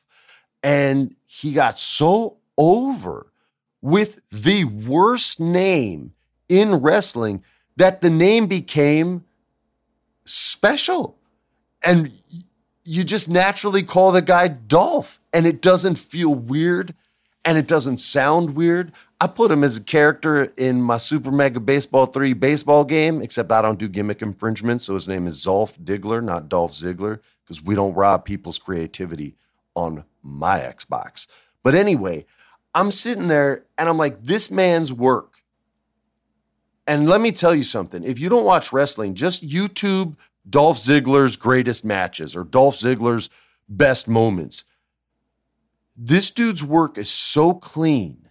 And 0.62 1.16
he 1.24 1.54
got 1.54 1.78
so 1.78 2.36
over 2.58 3.32
with 3.80 4.20
the 4.30 4.64
worst 4.64 5.40
name 5.40 6.12
in 6.50 6.74
wrestling 6.74 7.42
that 7.76 8.02
the 8.02 8.10
name 8.10 8.46
became 8.46 9.24
special. 10.26 11.16
And 11.82 12.12
you 12.86 13.04
just 13.04 13.28
naturally 13.28 13.82
call 13.82 14.12
the 14.12 14.22
guy 14.22 14.48
Dolph 14.48 15.20
and 15.32 15.46
it 15.46 15.60
doesn't 15.60 15.96
feel 15.96 16.34
weird 16.34 16.94
and 17.44 17.58
it 17.58 17.66
doesn't 17.66 17.98
sound 17.98 18.56
weird. 18.56 18.92
I 19.20 19.26
put 19.26 19.50
him 19.50 19.64
as 19.64 19.76
a 19.76 19.82
character 19.82 20.52
in 20.56 20.82
my 20.82 20.98
Super 20.98 21.30
Mega 21.30 21.60
Baseball 21.60 22.06
3 22.06 22.34
baseball 22.34 22.84
game, 22.84 23.22
except 23.22 23.50
I 23.50 23.62
don't 23.62 23.78
do 23.78 23.88
gimmick 23.88 24.20
infringement. 24.20 24.82
So 24.82 24.94
his 24.94 25.08
name 25.08 25.26
is 25.26 25.44
Zolf 25.44 25.78
Diggler, 25.78 26.22
not 26.22 26.48
Dolph 26.48 26.72
Ziggler, 26.72 27.20
because 27.42 27.62
we 27.62 27.74
don't 27.74 27.94
rob 27.94 28.24
people's 28.24 28.58
creativity 28.58 29.36
on 29.74 30.04
my 30.22 30.60
Xbox. 30.60 31.26
But 31.62 31.74
anyway, 31.74 32.26
I'm 32.74 32.92
sitting 32.92 33.28
there 33.28 33.64
and 33.78 33.88
I'm 33.88 33.98
like, 33.98 34.22
this 34.22 34.50
man's 34.50 34.92
work. 34.92 35.32
And 36.86 37.08
let 37.08 37.20
me 37.20 37.32
tell 37.32 37.54
you 37.54 37.64
something 37.64 38.04
if 38.04 38.20
you 38.20 38.28
don't 38.28 38.44
watch 38.44 38.72
wrestling, 38.72 39.14
just 39.14 39.46
YouTube 39.48 40.16
Dolph 40.48 40.78
Ziggler's 40.78 41.36
greatest 41.36 41.84
matches 41.84 42.36
or 42.36 42.44
Dolph 42.44 42.76
Ziggler's 42.76 43.30
best 43.68 44.08
moments 44.08 44.64
this 45.96 46.30
dude's 46.30 46.62
work 46.62 46.98
is 46.98 47.10
so 47.10 47.54
clean, 47.54 48.28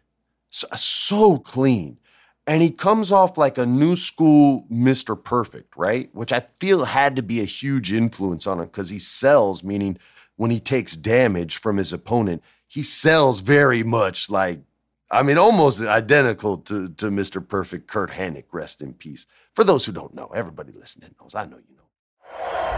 so, 0.49 0.67
uh, 0.71 0.75
so 0.75 1.37
clean. 1.39 1.97
And 2.47 2.61
he 2.61 2.69
comes 2.69 3.11
off 3.11 3.39
like 3.39 3.57
a 3.57 3.65
new 3.65 3.95
school 3.95 4.67
Mr. 4.71 5.21
Perfect, 5.21 5.75
right? 5.75 6.13
Which 6.13 6.31
I 6.31 6.41
feel 6.59 6.85
had 6.85 7.15
to 7.15 7.23
be 7.23 7.41
a 7.41 7.45
huge 7.45 7.91
influence 7.91 8.45
on 8.45 8.59
him 8.59 8.67
because 8.67 8.89
he 8.89 8.99
sells, 8.99 9.63
meaning 9.63 9.97
when 10.35 10.51
he 10.51 10.59
takes 10.59 10.95
damage 10.95 11.57
from 11.57 11.77
his 11.77 11.91
opponent, 11.91 12.43
he 12.67 12.83
sells 12.83 13.39
very 13.39 13.81
much 13.81 14.29
like, 14.29 14.59
I 15.09 15.23
mean, 15.23 15.39
almost 15.39 15.81
identical 15.81 16.59
to, 16.59 16.89
to 16.89 17.07
Mr. 17.07 17.45
Perfect, 17.47 17.87
Curt 17.87 18.11
Hennig, 18.11 18.45
rest 18.51 18.83
in 18.83 18.93
peace. 18.93 19.25
For 19.55 19.63
those 19.63 19.85
who 19.85 19.91
don't 19.91 20.13
know, 20.13 20.27
everybody 20.35 20.71
listening 20.71 21.15
knows. 21.19 21.33
I 21.33 21.45
know 21.45 21.57
you 21.57 21.74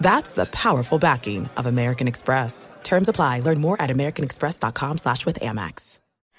That's 0.00 0.34
the 0.34 0.46
powerful 0.46 0.98
backing 0.98 1.48
of 1.56 1.66
American 1.66 2.08
Express. 2.08 2.68
Terms 2.84 3.08
apply. 3.08 3.40
Learn 3.40 3.60
more 3.60 3.80
at 3.80 3.90
americanexpress.com 3.90 4.98
slash 4.98 5.26
with 5.26 5.40
Amex. 5.40 5.98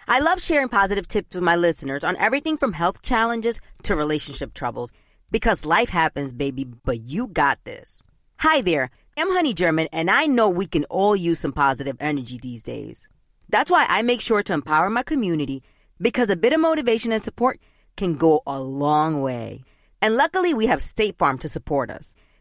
I 0.10 0.20
love 0.20 0.42
sharing 0.42 0.70
positive 0.70 1.06
tips 1.06 1.36
with 1.36 1.44
my 1.44 1.58
listeners 1.58 2.06
on 2.06 2.16
everything 2.16 2.56
from 2.56 2.72
health 2.72 3.02
challenges 3.02 3.60
to 3.84 3.96
relationship 3.96 4.54
troubles 4.54 4.94
because 5.32 5.66
life 5.66 5.90
happens, 5.90 6.32
baby, 6.32 6.64
but 6.64 7.02
you 7.02 7.28
got 7.28 7.62
this. 7.66 8.02
Hi 8.38 8.62
there. 8.62 8.90
I'm 9.18 9.30
Honey 9.30 9.54
German, 9.54 9.90
and 9.92 10.10
I 10.10 10.28
know 10.28 10.50
we 10.50 10.66
can 10.66 10.86
all 10.86 11.16
use 11.16 11.40
some 11.40 11.52
positive 11.52 11.98
energy 12.00 12.38
these 12.42 12.64
days. 12.64 13.10
That's 13.50 13.72
why 13.72 13.86
I 13.90 14.02
make 14.04 14.22
sure 14.22 14.44
to 14.44 14.54
empower 14.54 14.90
my 14.90 15.04
community 15.04 15.64
because 16.00 16.30
a 16.30 16.36
bit 16.38 16.54
of 16.54 16.62
motivation 16.62 17.12
and 17.12 17.22
support 17.22 17.60
can 17.98 18.16
go 18.16 18.44
a 18.48 18.62
long 18.62 19.22
way. 19.22 19.64
And 20.02 20.16
luckily, 20.16 20.54
we 20.54 20.68
have 20.68 20.82
State 20.82 21.18
Farm 21.18 21.40
to 21.40 21.50
support 21.50 21.90
us. 21.90 22.16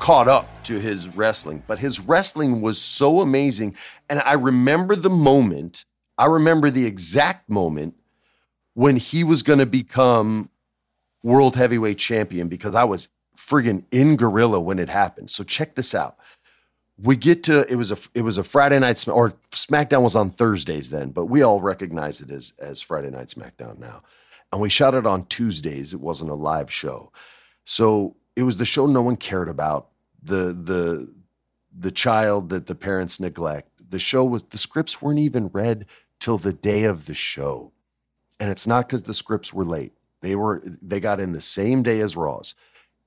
caught 0.00 0.28
up 0.28 0.64
to 0.64 0.80
his 0.80 1.08
wrestling, 1.08 1.62
but 1.66 1.78
his 1.78 2.00
wrestling 2.00 2.62
was 2.62 2.80
so 2.80 3.20
amazing. 3.20 3.76
And 4.08 4.20
I 4.20 4.32
remember 4.32 4.96
the 4.96 5.10
moment, 5.10 5.84
I 6.18 6.26
remember 6.26 6.70
the 6.70 6.86
exact 6.86 7.48
moment 7.48 7.94
when 8.74 8.96
he 8.96 9.22
was 9.22 9.42
going 9.42 9.58
to 9.58 9.66
become 9.66 10.50
world 11.22 11.54
heavyweight 11.54 11.98
champion 11.98 12.48
because 12.48 12.74
I 12.74 12.84
was 12.84 13.08
friggin' 13.36 13.84
in 13.92 14.16
Gorilla 14.16 14.58
when 14.58 14.78
it 14.78 14.88
happened. 14.88 15.30
So 15.30 15.44
check 15.44 15.74
this 15.74 15.94
out. 15.94 16.16
We 16.98 17.16
get 17.16 17.44
to 17.44 17.70
it 17.70 17.76
was 17.76 17.92
a 17.92 17.98
it 18.14 18.22
was 18.22 18.36
a 18.36 18.44
Friday 18.44 18.78
night 18.78 19.06
or 19.08 19.30
SmackDown 19.52 20.02
was 20.02 20.16
on 20.16 20.30
Thursdays 20.30 20.90
then, 20.90 21.10
but 21.10 21.26
we 21.26 21.42
all 21.42 21.60
recognize 21.60 22.20
it 22.20 22.30
as 22.30 22.52
as 22.58 22.80
Friday 22.80 23.10
night 23.10 23.28
SmackDown 23.28 23.78
now. 23.78 24.02
And 24.52 24.60
we 24.60 24.68
shot 24.68 24.94
it 24.94 25.06
on 25.06 25.24
Tuesdays. 25.26 25.94
It 25.94 26.00
wasn't 26.00 26.30
a 26.30 26.34
live 26.34 26.70
show. 26.70 27.12
So 27.64 28.16
it 28.36 28.42
was 28.42 28.56
the 28.56 28.64
show 28.64 28.86
no 28.86 29.02
one 29.02 29.16
cared 29.16 29.48
about. 29.48 29.88
The 30.22 30.52
the 30.52 31.12
the 31.76 31.90
child 31.90 32.50
that 32.50 32.66
the 32.66 32.74
parents 32.74 33.20
neglect. 33.20 33.70
The 33.90 33.98
show 33.98 34.24
was 34.24 34.44
the 34.44 34.58
scripts 34.58 35.00
weren't 35.00 35.18
even 35.18 35.48
read 35.48 35.86
till 36.18 36.38
the 36.38 36.52
day 36.52 36.84
of 36.84 37.06
the 37.06 37.14
show. 37.14 37.72
And 38.38 38.50
it's 38.50 38.66
not 38.66 38.86
because 38.86 39.02
the 39.02 39.14
scripts 39.14 39.52
were 39.52 39.64
late. 39.64 39.92
They 40.20 40.34
were 40.34 40.62
they 40.64 41.00
got 41.00 41.20
in 41.20 41.32
the 41.32 41.40
same 41.40 41.82
day 41.82 42.00
as 42.00 42.16
raws 42.16 42.54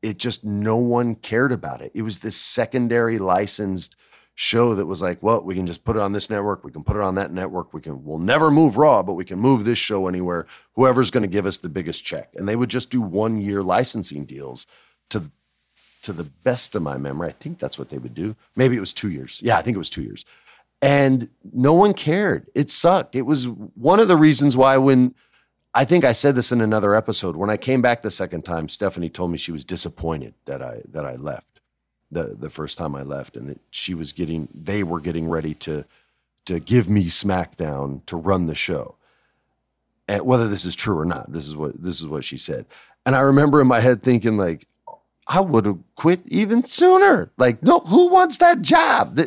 it 0.03 0.17
just 0.17 0.43
no 0.43 0.75
one 0.75 1.15
cared 1.15 1.51
about 1.51 1.81
it. 1.81 1.91
It 1.95 2.03
was 2.03 2.19
this 2.19 2.35
secondary 2.35 3.17
licensed 3.17 3.95
show 4.35 4.75
that 4.75 4.85
was 4.85 5.01
like, 5.01 5.23
well, 5.23 5.41
we 5.43 5.55
can 5.55 5.65
just 5.65 5.85
put 5.85 5.95
it 5.95 6.01
on 6.01 6.11
this 6.11 6.29
network, 6.29 6.63
we 6.63 6.71
can 6.71 6.83
put 6.83 6.97
it 6.97 7.01
on 7.01 7.15
that 7.15 7.31
network, 7.31 7.73
we 7.73 7.81
can 7.81 8.03
we'll 8.03 8.19
never 8.19 8.51
move 8.51 8.77
Raw, 8.77 9.01
but 9.01 9.13
we 9.13 9.23
can 9.23 9.39
move 9.39 9.63
this 9.63 9.77
show 9.77 10.07
anywhere. 10.07 10.45
Whoever's 10.75 11.09
going 11.09 11.21
to 11.21 11.27
give 11.27 11.45
us 11.45 11.57
the 11.59 11.69
biggest 11.69 12.03
check. 12.03 12.33
And 12.35 12.47
they 12.47 12.55
would 12.55 12.69
just 12.69 12.89
do 12.89 13.01
one 13.01 13.37
year 13.37 13.63
licensing 13.63 14.25
deals 14.25 14.67
to 15.13 15.23
to 16.03 16.13
the 16.13 16.25
best 16.25 16.75
of 16.75 16.81
my 16.81 16.97
memory. 16.97 17.29
I 17.29 17.31
think 17.31 17.59
that's 17.59 17.79
what 17.79 17.89
they 17.89 17.97
would 17.97 18.13
do. 18.13 18.35
Maybe 18.55 18.75
it 18.75 18.81
was 18.81 18.93
2 18.93 19.09
years. 19.09 19.39
Yeah, 19.41 19.57
I 19.57 19.61
think 19.61 19.75
it 19.75 19.79
was 19.79 19.89
2 19.89 20.03
years. 20.03 20.25
And 20.81 21.29
no 21.53 21.73
one 21.73 21.93
cared. 21.93 22.45
It 22.53 22.69
sucked. 22.69 23.15
It 23.15 23.21
was 23.21 23.47
one 23.47 24.01
of 24.01 24.09
the 24.09 24.17
reasons 24.17 24.57
why 24.57 24.75
when 24.77 25.15
I 25.73 25.85
think 25.85 26.03
I 26.03 26.11
said 26.11 26.35
this 26.35 26.51
in 26.51 26.61
another 26.61 26.93
episode. 26.93 27.35
When 27.35 27.49
I 27.49 27.57
came 27.57 27.81
back 27.81 28.03
the 28.03 28.11
second 28.11 28.43
time, 28.43 28.67
Stephanie 28.69 29.09
told 29.09 29.31
me 29.31 29.37
she 29.37 29.53
was 29.53 29.65
disappointed 29.65 30.33
that 30.45 30.61
I 30.61 30.81
that 30.91 31.05
I 31.05 31.15
left 31.15 31.61
the 32.11 32.35
the 32.37 32.49
first 32.49 32.77
time 32.77 32.95
I 32.95 33.03
left, 33.03 33.37
and 33.37 33.47
that 33.49 33.59
she 33.71 33.95
was 33.95 34.13
getting 34.13 34.49
they 34.53 34.83
were 34.83 34.99
getting 34.99 35.29
ready 35.29 35.53
to 35.55 35.85
to 36.45 36.59
give 36.59 36.89
me 36.89 37.05
SmackDown 37.05 38.05
to 38.05 38.17
run 38.17 38.47
the 38.47 38.55
show. 38.55 38.95
And 40.07 40.25
whether 40.25 40.49
this 40.49 40.65
is 40.65 40.75
true 40.75 40.99
or 40.99 41.05
not, 41.05 41.31
this 41.31 41.47
is 41.47 41.55
what 41.55 41.81
this 41.81 42.01
is 42.01 42.07
what 42.07 42.23
she 42.23 42.37
said. 42.37 42.65
And 43.05 43.15
I 43.15 43.21
remember 43.21 43.61
in 43.61 43.67
my 43.67 43.79
head 43.79 44.03
thinking 44.03 44.37
like, 44.37 44.67
I 45.27 45.41
would 45.41 45.65
have 45.65 45.79
quit 45.95 46.21
even 46.27 46.63
sooner. 46.63 47.31
Like, 47.37 47.63
no, 47.63 47.79
who 47.79 48.09
wants 48.09 48.37
that 48.37 48.61
job? 48.61 49.19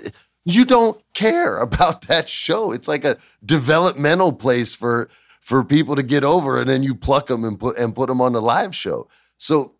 You 0.44 0.64
don't 0.64 1.00
care 1.14 1.58
about 1.60 2.02
that 2.08 2.28
show. 2.28 2.72
It's 2.72 2.88
like 2.88 3.04
a 3.04 3.18
developmental 3.44 4.32
place 4.32 4.74
for 4.74 5.08
for 5.40 5.62
people 5.62 5.94
to 5.94 6.02
get 6.02 6.24
over, 6.24 6.58
and 6.58 6.68
then 6.68 6.82
you 6.82 6.94
pluck 6.94 7.28
them 7.28 7.44
and 7.44 7.58
put 7.58 7.78
and 7.78 7.94
put 7.94 8.08
them 8.08 8.20
on 8.20 8.32
the 8.32 8.42
live 8.42 8.74
show. 8.74 9.08
So 9.38 9.74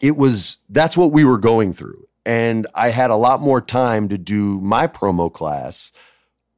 it 0.00 0.16
was 0.16 0.58
that's 0.68 0.96
what 0.96 1.12
we 1.12 1.24
were 1.24 1.38
going 1.38 1.72
through, 1.72 2.08
and 2.26 2.66
I 2.74 2.90
had 2.90 3.10
a 3.10 3.16
lot 3.16 3.40
more 3.40 3.60
time 3.60 4.08
to 4.08 4.18
do 4.18 4.60
my 4.60 4.86
promo 4.86 5.32
class 5.32 5.92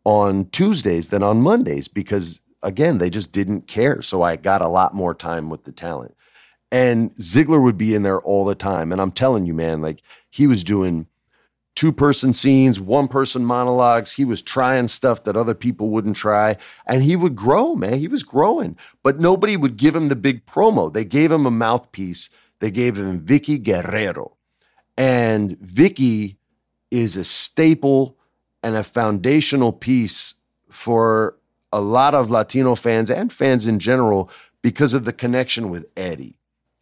on 0.05 0.47
Tuesdays 0.51 1.09
than 1.09 1.23
on 1.23 1.43
Mondays 1.43 1.89
because 1.89 2.41
again 2.63 2.99
they 2.99 3.11
just 3.11 3.33
didn't 3.33 3.67
care. 3.67 4.03
So 4.03 4.23
I 4.23 4.37
got 4.37 4.63
a 4.63 4.69
lot 4.69 4.95
more 4.95 5.15
time 5.15 5.51
with 5.51 5.65
the 5.65 5.73
talent, 5.73 6.17
and 6.75 7.15
Ziggler 7.15 7.63
would 7.63 7.79
be 7.79 7.95
in 7.95 8.03
there 8.03 8.21
all 8.23 8.45
the 8.45 8.57
time. 8.57 8.91
And 8.91 9.01
I'm 9.01 9.13
telling 9.13 9.47
you, 9.47 9.55
man, 9.55 9.81
like 9.81 10.03
he 10.29 10.49
was 10.49 10.65
doing 10.65 11.07
two 11.77 11.93
person 11.93 12.33
scenes, 12.33 12.81
one 12.81 13.07
person 13.07 13.45
monologues. 13.45 14.11
He 14.11 14.25
was 14.25 14.43
trying 14.43 14.89
stuff 14.89 15.23
that 15.23 15.37
other 15.37 15.55
people 15.55 15.91
wouldn't 15.91 16.17
try. 16.17 16.57
And 16.85 17.05
he 17.05 17.15
would 17.15 17.37
grow, 17.37 17.77
man. 17.77 18.01
He 18.01 18.09
was 18.09 18.25
growing. 18.25 18.77
But 19.05 19.21
nobody 19.21 19.57
would 19.57 19.77
give 19.77 19.95
him 19.95 20.09
the 20.09 20.17
big 20.17 20.47
promo. 20.47 20.93
They 20.93 21.05
gave 21.05 21.31
him 21.31 21.47
a 21.47 21.51
mouthpiece. 21.53 22.29
They 22.59 22.73
gave 22.73 22.99
him 22.99 23.21
Vickie 23.21 23.63
Guerrero. 23.63 24.37
And 24.97 25.57
Vicky 25.61 26.39
is 26.91 27.17
a 27.17 27.23
staple 27.23 28.19
and 28.65 28.75
a 28.75 28.83
foundational 28.83 29.73
piece 29.73 30.35
for 30.71 31.37
a 31.73 31.81
lot 31.81 32.15
of 32.15 32.33
Latino 32.33 32.75
fans 32.75 33.13
and 33.13 33.33
fans 33.33 33.65
in 33.65 33.79
general 33.79 34.29
because 34.61 34.93
of 34.93 35.05
the 35.05 35.13
connection 35.13 35.71
with 35.71 35.87
Eddie 35.97 36.37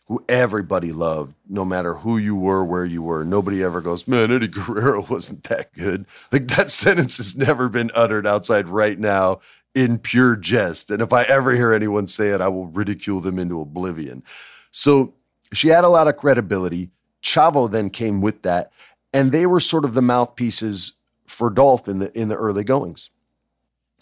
who 0.06 0.24
everybody 0.28 0.92
loved, 0.92 1.34
no 1.48 1.64
matter 1.64 1.94
who 1.94 2.18
you 2.18 2.34
were, 2.34 2.64
where 2.64 2.84
you 2.84 3.02
were. 3.02 3.24
Nobody 3.24 3.62
ever 3.62 3.80
goes, 3.80 4.08
man, 4.08 4.32
Eddie 4.32 4.48
Guerrero 4.48 5.06
wasn't 5.08 5.44
that 5.44 5.72
good. 5.72 6.06
Like 6.30 6.48
that 6.48 6.70
sentence 6.82 7.16
has 7.18 7.36
never 7.36 7.68
been 7.68 7.90
uttered 7.94 8.26
outside 8.26 8.68
right 8.68 8.98
now 8.98 9.40
in 9.74 9.98
pure 9.98 10.36
jest. 10.36 10.90
And 10.90 11.00
if 11.00 11.12
I 11.12 11.22
ever 11.22 11.52
hear 11.52 11.72
anyone 11.72 12.06
say 12.06 12.28
it, 12.30 12.40
I 12.40 12.48
will 12.48 12.66
ridicule 12.66 13.20
them 13.20 13.38
into 13.38 13.60
oblivion. 13.60 14.22
So 14.70 15.14
she 15.52 15.68
had 15.68 15.84
a 15.84 15.88
lot 15.88 16.08
of 16.08 16.16
credibility. 16.16 16.90
Chavo 17.22 17.70
then 17.70 17.88
came 17.88 18.20
with 18.20 18.42
that, 18.42 18.72
and 19.12 19.30
they 19.30 19.46
were 19.46 19.60
sort 19.60 19.84
of 19.84 19.94
the 19.94 20.02
mouthpieces 20.02 20.94
for 21.26 21.50
Dolph 21.50 21.86
in 21.88 22.00
the 22.00 22.18
in 22.18 22.28
the 22.28 22.36
early 22.36 22.64
goings. 22.64 23.10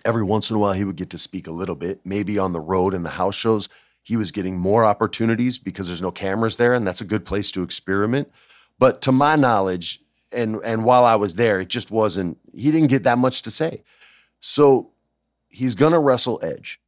Every 0.05 0.23
once 0.23 0.49
in 0.49 0.57
a 0.57 0.59
while, 0.59 0.73
he 0.73 0.85
would 0.85 0.97
get 0.97 1.11
to 1.11 1.19
speak 1.19 1.47
a 1.47 1.53
little 1.53 1.75
bit, 1.75 2.01
maybe 2.05 2.39
on 2.39 2.55
the 2.55 2.61
road 2.61 2.95
and 2.95 3.05
the 3.05 3.11
house 3.11 3.35
shows 3.35 3.69
he 4.03 4.17
was 4.17 4.31
getting 4.31 4.59
more 4.59 4.85
opportunities 4.85 5.59
because 5.59 5.87
there's 5.87 6.03
no 6.03 6.11
cameras 6.11 6.57
there, 6.57 6.75
and 6.75 6.87
that's 6.87 7.01
a 7.01 7.07
good 7.07 7.25
place 7.25 7.51
to 7.53 7.63
experiment. 7.63 8.31
But 8.79 9.03
to 9.03 9.13
my 9.13 9.37
knowledge, 9.37 10.01
and 10.33 10.61
and 10.65 10.85
while 10.85 11.05
I 11.05 11.17
was 11.17 11.35
there, 11.35 11.61
it 11.61 11.69
just 11.69 11.91
wasn't. 11.91 12.39
He 12.55 12.71
didn't 12.71 12.89
get 12.89 13.05
that 13.05 13.19
much 13.19 13.43
to 13.43 13.51
say. 13.51 13.83
So 14.41 14.93
he's 15.49 15.75
gonna 15.75 16.01
wrestle 16.01 16.41
Edge, 16.43 16.81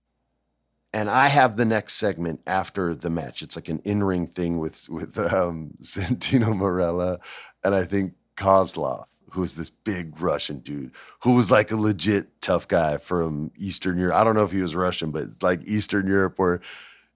and 0.93 1.11
I 1.11 1.29
have 1.29 1.57
the 1.57 1.65
next 1.65 1.95
segment 1.95 2.41
after 2.47 2.95
the 2.95 3.11
match. 3.11 3.43
It's 3.43 3.57
like 3.57 3.69
an 3.69 3.81
in 3.85 4.03
ring 4.03 4.27
thing 4.27 4.59
with 4.59 4.89
with 4.89 5.19
um, 5.19 5.73
Santino 5.83 6.55
Marella, 6.55 7.19
and 7.63 7.75
I 7.75 7.85
think 7.85 8.15
Kozlov 8.37 9.07
who's 9.33 9.55
this 9.55 9.71
big 9.71 10.21
Russian 10.21 10.59
dude 10.59 10.93
who 11.21 11.33
was 11.33 11.51
like 11.51 11.71
a 11.71 11.77
legit 11.77 12.41
tough 12.43 12.69
guy 12.69 12.99
from 12.99 13.51
Eastern 13.57 13.99
Europe. 13.99 14.17
I 14.17 14.25
don't 14.25 14.35
know 14.35 14.45
if 14.45 14.53
he 14.53 14.61
was 14.61 14.77
Russian, 14.77 15.11
but 15.11 15.43
like 15.43 15.63
Eastern 15.65 16.07
Europe, 16.07 16.39
where 16.39 16.61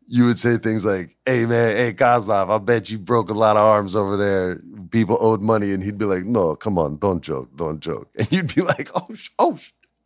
you 0.06 0.24
would 0.24 0.38
say 0.38 0.56
things 0.56 0.84
like, 0.84 1.16
"Hey 1.24 1.46
man, 1.46 1.76
hey 1.76 1.92
Kozlov, 1.92 2.50
I 2.50 2.58
bet 2.58 2.90
you 2.90 2.98
broke 2.98 3.30
a 3.30 3.34
lot 3.34 3.56
of 3.56 3.62
arms 3.62 3.94
over 3.96 4.16
there. 4.16 4.60
People 4.90 5.18
owed 5.20 5.40
money," 5.40 5.72
and 5.72 5.82
he'd 5.82 5.98
be 5.98 6.04
like, 6.04 6.24
"No, 6.24 6.54
come 6.56 6.78
on, 6.78 6.96
don't 6.98 7.22
joke, 7.22 7.48
don't 7.56 7.80
joke." 7.80 8.08
And 8.18 8.30
you'd 8.30 8.54
be 8.54 8.62
like, 8.62 8.90
"Oh, 8.94 9.08
oh, 9.38 9.58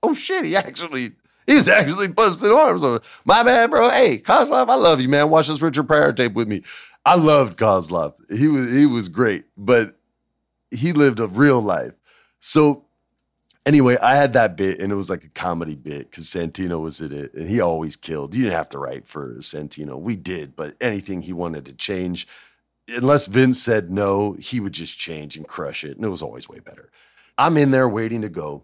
oh 0.02 0.14
shit, 0.14 0.44
he 0.44 0.56
actually." 0.56 1.12
He's 1.46 1.66
actually 1.66 2.06
busting 2.06 2.52
arms 2.52 2.84
over. 2.84 3.00
My 3.24 3.42
man, 3.42 3.70
bro. 3.70 3.90
Hey, 3.90 4.18
Kozlov, 4.18 4.68
I 4.68 4.76
love 4.76 5.00
you, 5.00 5.08
man. 5.08 5.30
Watch 5.30 5.48
this 5.48 5.60
Richard 5.60 5.88
Pryor 5.88 6.12
tape 6.12 6.34
with 6.34 6.46
me. 6.46 6.62
I 7.04 7.16
loved 7.16 7.58
Kozlov. 7.58 8.14
He 8.30 8.46
was 8.46 8.70
he 8.72 8.86
was 8.86 9.08
great, 9.08 9.46
but 9.56 9.98
he 10.70 10.92
lived 10.92 11.18
a 11.18 11.26
real 11.26 11.60
life. 11.60 11.94
So 12.38 12.84
Anyway, 13.66 13.96
I 13.99 14.14
had 14.14 14.33
that 14.33 14.57
bit, 14.57 14.81
and 14.81 14.90
it 14.90 14.96
was 14.96 15.11
like 15.11 15.25
a 15.25 15.29
comedy 15.29 15.75
bit 15.75 16.11
because 16.11 16.25
Santino 16.25 16.81
was 16.81 17.01
in 17.01 17.12
it, 17.12 17.35
and 17.35 17.49
he 17.49 17.61
always 17.61 17.94
killed. 17.94 18.35
You 18.35 18.44
didn't 18.44 18.57
have 18.57 18.70
to 18.70 18.79
write 18.79 19.07
for 19.07 19.35
Santino. 19.37 20.01
We 20.01 20.16
did, 20.16 20.57
but 20.57 20.77
anything 20.81 21.20
he 21.20 21.35
wanted 21.35 21.66
to 21.66 21.75
change, 21.75 22.27
unless 22.88 23.27
Vince 23.27 23.62
said 23.62 23.90
no, 23.90 24.33
he 24.33 24.61
would 24.61 24.73
just 24.73 24.99
change 24.99 25.37
and 25.37 25.46
crush 25.46 25.85
it, 25.85 25.96
and 25.96 26.05
it 26.05 26.09
was 26.09 26.23
always 26.23 26.49
way 26.49 26.59
better. 26.59 26.90
I'm 27.37 27.59
in 27.59 27.70
there 27.70 27.88
waiting 27.88 28.23
to 28.23 28.31
go, 28.31 28.62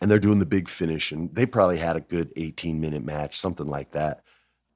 and 0.00 0.08
they're 0.08 0.20
doing 0.20 0.38
the 0.38 0.46
big 0.46 0.68
finish, 0.68 1.10
and 1.10 1.34
they 1.34 1.44
probably 1.44 1.78
had 1.78 1.96
a 1.96 2.00
good 2.00 2.32
18 2.36 2.80
minute 2.80 3.04
match, 3.04 3.36
something 3.36 3.66
like 3.66 3.90
that. 3.90 4.22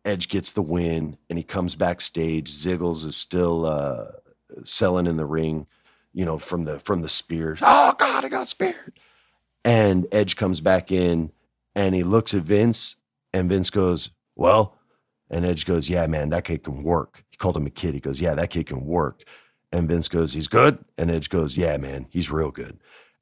Edge 0.05 0.29
gets 0.29 0.51
the 0.51 0.63
win, 0.63 1.17
and 1.29 1.39
he 1.39 1.45
comes 1.45 1.77
backstage. 1.77 2.51
Ziggles 2.51 3.07
is 3.07 3.15
still 3.15 3.65
uh, 3.65 4.07
selling 4.65 5.07
in 5.07 5.19
the 5.19 5.27
ring, 5.27 5.69
you 6.13 6.25
know, 6.25 6.39
from 6.39 6.65
the 6.65 6.81
from 6.81 7.03
the 7.03 7.09
spears. 7.09 7.61
Oh 7.63 7.95
God, 7.97 8.25
I 8.25 8.29
got 8.29 8.49
speared 8.49 8.99
and 9.65 10.07
Edge 10.13 10.37
comes 10.37 10.61
back 10.61 10.91
in 10.91 11.33
and 11.75 11.95
he 11.95 12.03
looks 12.03 12.35
at 12.35 12.43
Vince 12.43 12.97
and 13.33 13.49
Vince 13.49 13.71
goes, 13.71 14.11
Well, 14.37 14.79
and 15.31 15.45
Edge 15.45 15.67
goes, 15.67 15.89
Yeah, 15.89 16.07
man, 16.07 16.31
that 16.31 16.45
kid 16.45 16.63
can 16.65 16.83
work. 16.83 17.25
He 17.31 17.37
called 17.37 17.57
him 17.57 17.67
a 17.67 17.71
kid. 17.71 17.95
He 17.95 18.01
goes, 18.01 18.21
Yeah, 18.21 18.35
that 18.35 18.51
kid 18.51 18.67
can 18.67 18.85
work. 18.85 19.23
And 19.73 19.89
Vince 19.89 20.09
goes, 20.09 20.33
He's 20.33 20.49
good. 20.49 20.79
And 20.99 21.11
Edge 21.11 21.29
goes, 21.29 21.57
Yeah, 21.57 21.77
man, 21.77 22.07
he's 22.11 22.31
real 22.31 22.51
good. 22.51 22.79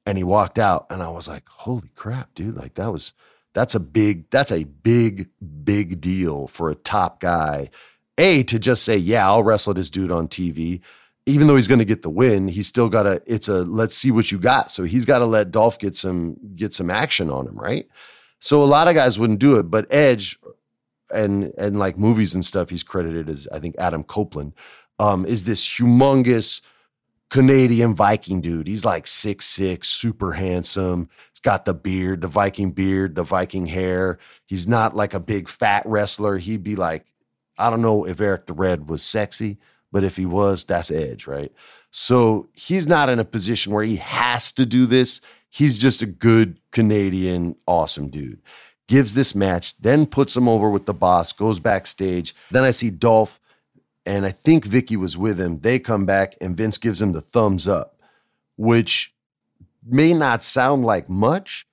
And 0.07 0.17
he 0.17 0.25
walked 0.25 0.59
out. 0.59 0.87
And 0.91 1.03
I 1.03 1.09
was 1.11 1.29
like, 1.29 1.49
Holy 1.49 1.91
crap, 1.95 2.35
dude. 2.35 2.57
Like 2.57 2.75
that 2.75 2.93
was, 2.93 3.15
that's 3.55 3.75
a 3.75 3.81
big, 3.81 4.31
that's 4.31 4.53
a 4.53 4.65
big, 4.65 5.29
big 5.65 6.01
deal 6.01 6.47
for 6.47 6.71
a 6.71 6.75
top 6.75 7.21
guy. 7.21 7.71
A, 8.17 8.43
to 8.45 8.59
just 8.59 8.83
say, 8.85 8.97
Yeah, 8.97 9.27
I'll 9.27 9.43
wrestle 9.43 9.75
this 9.75 9.91
dude 9.91 10.13
on 10.13 10.29
TV 10.29 10.81
even 11.29 11.47
though 11.47 11.57
he's 11.57 11.69
going 11.69 11.79
to 11.79 11.85
get 11.85 12.03
the 12.03 12.11
win, 12.11 12.49
he's 12.49 12.67
still 12.67 12.89
got 12.89 13.03
to. 13.03 13.23
It's 13.27 13.49
a 13.49 13.63
let's 13.65 13.95
see 13.95 14.11
what 14.11 14.33
you 14.33 14.39
got. 14.39 14.71
So 14.71 14.85
he's 14.85 15.05
got 15.05 15.19
to 15.19 15.27
let 15.27 15.51
Dolph 15.51 15.79
get 15.79 15.95
some 15.95 16.37
get 16.57 16.73
some 16.73 16.91
action 16.91 17.31
on 17.31 17.47
him, 17.47 17.57
right? 17.57 17.87
So 18.41 18.63
a 18.63 18.67
lot 18.67 18.89
of 18.89 18.95
guys 18.95 19.19
wouldn't 19.19 19.39
do 19.39 19.59
it, 19.59 19.65
but 19.65 19.87
Edge 19.93 20.39
and 21.13 21.53
and 21.59 21.79
like 21.79 21.99
movies 21.99 22.35
and 22.35 22.45
stuff, 22.45 22.71
he's 22.71 22.83
credited 22.83 23.29
as 23.29 23.47
I 23.53 23.59
think 23.59 23.77
Adam 23.79 24.05
Copeland 24.05 24.55
um, 24.99 25.27
is 25.27 25.45
this 25.45 25.67
humongous 25.67 26.63
Canadian 27.31 27.95
Viking 27.95 28.41
dude. 28.41 28.67
He's 28.67 28.85
like 28.85 29.07
six 29.07 29.45
six, 29.45 29.89
super 29.89 30.33
handsome. 30.33 31.11
He's 31.33 31.41
got 31.41 31.67
the 31.67 31.75
beard, 31.75 32.23
the 32.23 32.29
Viking 32.29 32.73
beard, 32.73 33.15
the 33.15 33.23
Viking 33.23 33.67
hair. 33.67 34.19
He's 34.47 34.67
not 34.67 34.97
like 34.97 35.15
a 35.15 35.21
big 35.21 35.49
fat 35.49 35.83
wrestler. 35.85 36.39
He'd 36.39 36.63
be 36.63 36.77
like, 36.77 37.05
I 37.59 37.71
don't 37.71 37.83
know 37.83 38.07
if 38.07 38.21
Eric 38.21 38.47
the 38.47 38.55
Red 38.55 38.89
was 38.89 39.03
sexy, 39.03 39.59
but 39.93 40.05
if 40.05 40.17
he 40.17 40.27
was, 40.27 40.65
that's 40.65 40.91
Edge, 40.91 41.27
right? 41.27 41.53
So 41.91 42.49
he's 42.53 42.87
not 42.87 43.09
in 43.09 43.19
a 43.19 43.25
position 43.25 43.73
where 43.73 43.85
he 43.85 43.97
has 43.97 44.53
to 44.53 44.67
do 44.67 44.87
this. 44.87 45.21
He's 45.51 45.79
just 45.79 46.03
a 46.03 46.07
good 46.07 46.61
Canadian, 46.73 47.57
awesome 47.67 48.09
dude. 48.09 48.41
Gives 48.87 49.15
this 49.15 49.35
match, 49.35 49.77
then 49.81 50.07
puts 50.07 50.37
him 50.37 50.49
over 50.49 50.71
with 50.71 50.87
the 50.87 50.95
boss, 50.95 51.33
goes 51.33 51.59
backstage. 51.59 52.35
Then 52.51 52.65
I 52.65 52.71
see 52.71 52.91
Dolph, 52.91 53.41
and 54.07 54.25
I 54.25 54.31
think 54.31 54.67
Vickie 54.67 54.97
was 54.97 55.17
with 55.17 55.39
him. 55.39 55.61
They 55.61 55.79
come 55.79 56.07
back, 56.07 56.37
and 56.41 56.57
Vince 56.57 56.79
gives 56.79 57.01
him 57.01 57.13
the 57.13 57.21
thumbs 57.21 57.69
up, 57.69 57.99
which 58.57 59.15
may 59.87 60.13
not 60.13 60.43
sound 60.43 60.85
like 60.85 61.09
much, 61.09 61.67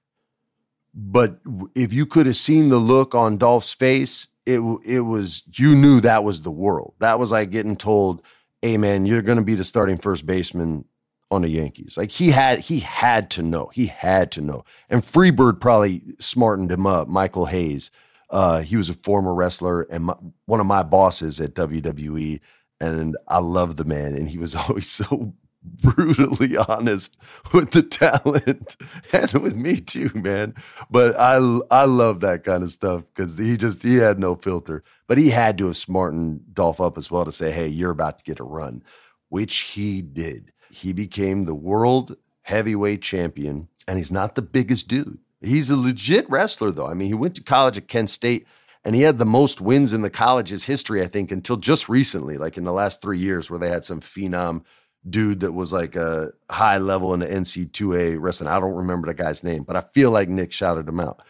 but 0.94 1.40
if 1.76 1.92
you 1.92 2.06
could 2.06 2.26
have 2.26 2.38
seen 2.38 2.70
the 2.70 2.78
look 2.78 3.14
on 3.14 3.38
Dolph's 3.38 3.74
face, 3.74 4.28
it 4.46 4.60
it 4.86 5.02
was 5.02 5.44
you 5.54 5.76
knew 5.76 6.02
that 6.02 6.24
was 6.24 6.42
the 6.42 6.52
world. 6.52 6.94
That 7.00 7.20
was 7.20 7.32
like 7.32 7.52
getting 7.52 7.76
told 7.76 8.22
hey 8.66 8.78
man, 8.78 9.06
you're 9.06 9.22
going 9.22 9.38
to 9.38 9.44
be 9.44 9.54
the 9.54 9.64
starting 9.64 9.98
first 9.98 10.26
baseman 10.26 10.84
on 11.30 11.44
the 11.44 11.50
Yankees. 11.50 11.98
Like 11.98 12.10
he 12.10 12.32
had 12.32 12.60
he 12.60 12.80
had 12.80 13.30
to 13.32 13.44
know. 13.44 13.70
He 13.74 13.86
had 13.86 14.32
to 14.32 14.42
know. 14.42 14.66
And 14.90 15.04
Freebird 15.04 15.60
probably 15.60 16.02
smartened 16.20 16.72
him 16.72 16.88
up. 16.88 17.08
Michael 17.08 17.46
Hayes. 17.46 17.92
Uh, 18.32 18.62
he 18.62 18.76
was 18.76 18.90
a 18.90 18.96
former 18.96 19.36
wrestler 19.36 19.84
and 19.84 20.06
my, 20.06 20.16
one 20.46 20.60
of 20.60 20.66
my 20.66 20.82
bosses 20.82 21.40
at 21.40 21.54
WWE. 21.54 22.40
And 22.82 23.16
I 23.28 23.38
love 23.38 23.76
the 23.76 23.86
man. 23.86 24.16
And 24.16 24.28
he 24.28 24.40
was 24.40 24.56
always 24.56 24.90
so 24.90 25.34
brutally 25.66 26.58
honest 26.70 27.18
with 27.54 27.72
the 27.72 27.82
talent 27.82 28.78
and 29.14 29.32
with 29.34 29.56
me 29.56 29.80
too, 29.80 30.12
man. 30.14 30.54
But 30.90 31.20
I 31.20 31.36
I 31.72 31.86
love 31.86 32.22
that 32.22 32.44
kind 32.44 32.64
of 32.64 32.72
stuff 32.72 33.04
because 33.14 33.38
he 33.38 33.58
just 33.58 33.84
he 33.84 33.96
had 33.96 34.20
no 34.20 34.36
filter. 34.36 34.84
But 35.08 35.18
he 35.18 35.30
had 35.30 35.58
to 35.60 35.68
have 35.68 35.78
smartened 35.78 36.54
Dolph 36.54 36.82
up 36.82 36.98
as 36.98 37.12
well 37.12 37.26
to 37.26 37.32
say, 37.32 37.52
hey, 37.52 37.68
you're 37.68 37.92
about 37.92 38.18
to 38.20 38.24
get 38.24 38.40
a 38.40 38.44
run, 38.44 38.84
which 39.30 39.58
he 39.60 40.02
did. 40.02 40.52
He 40.70 40.94
became 40.94 41.46
the 41.46 41.56
world 41.56 42.18
heavyweight 42.42 43.02
champion, 43.02 43.68
and 43.88 43.98
he's 43.98 44.12
not 44.12 44.36
the 44.36 44.42
biggest 44.42 44.88
dude. 44.88 45.20
He's 45.42 45.70
a 45.70 45.76
legit 45.76 46.30
wrestler, 46.30 46.72
though. 46.72 46.88
I 46.88 46.94
mean, 46.96 47.08
he 47.08 47.14
went 47.14 47.36
to 47.36 47.44
college 47.44 47.78
at 47.78 47.88
Kent 47.88 48.10
State 48.10 48.48
and 48.86 48.96
he 48.96 49.02
had 49.02 49.18
the 49.18 49.26
most 49.26 49.60
wins 49.60 49.94
in 49.94 50.04
the 50.04 50.12
college's 50.12 50.66
history, 50.66 51.02
I 51.02 51.08
think, 51.08 51.32
until 51.32 51.58
just 51.58 51.90
recently, 51.90 52.38
like 52.38 52.56
in 52.56 52.66
the 52.66 52.72
last 52.72 53.02
three 53.02 53.18
years, 53.18 53.50
where 53.50 53.60
they 53.60 53.70
had 53.70 53.84
some 53.84 54.00
phenom 54.00 54.64
dude 55.10 55.42
that 55.42 55.52
was 55.52 55.72
like 55.72 55.96
a 55.96 56.32
high 56.50 56.78
level 56.78 57.14
in 57.14 57.20
the 57.20 57.28
NCAA 57.28 58.18
wrestling. 58.20 58.50
I 58.50 58.60
don't 58.60 58.76
remember 58.76 59.08
the 59.08 59.14
guy's 59.14 59.44
name, 59.44 59.64
but 59.64 59.76
I 59.76 59.82
feel 59.94 60.12
like 60.12 60.30
Nick 60.30 60.52
shouted 60.52 60.88
him 60.88 61.00
out. 61.00 61.22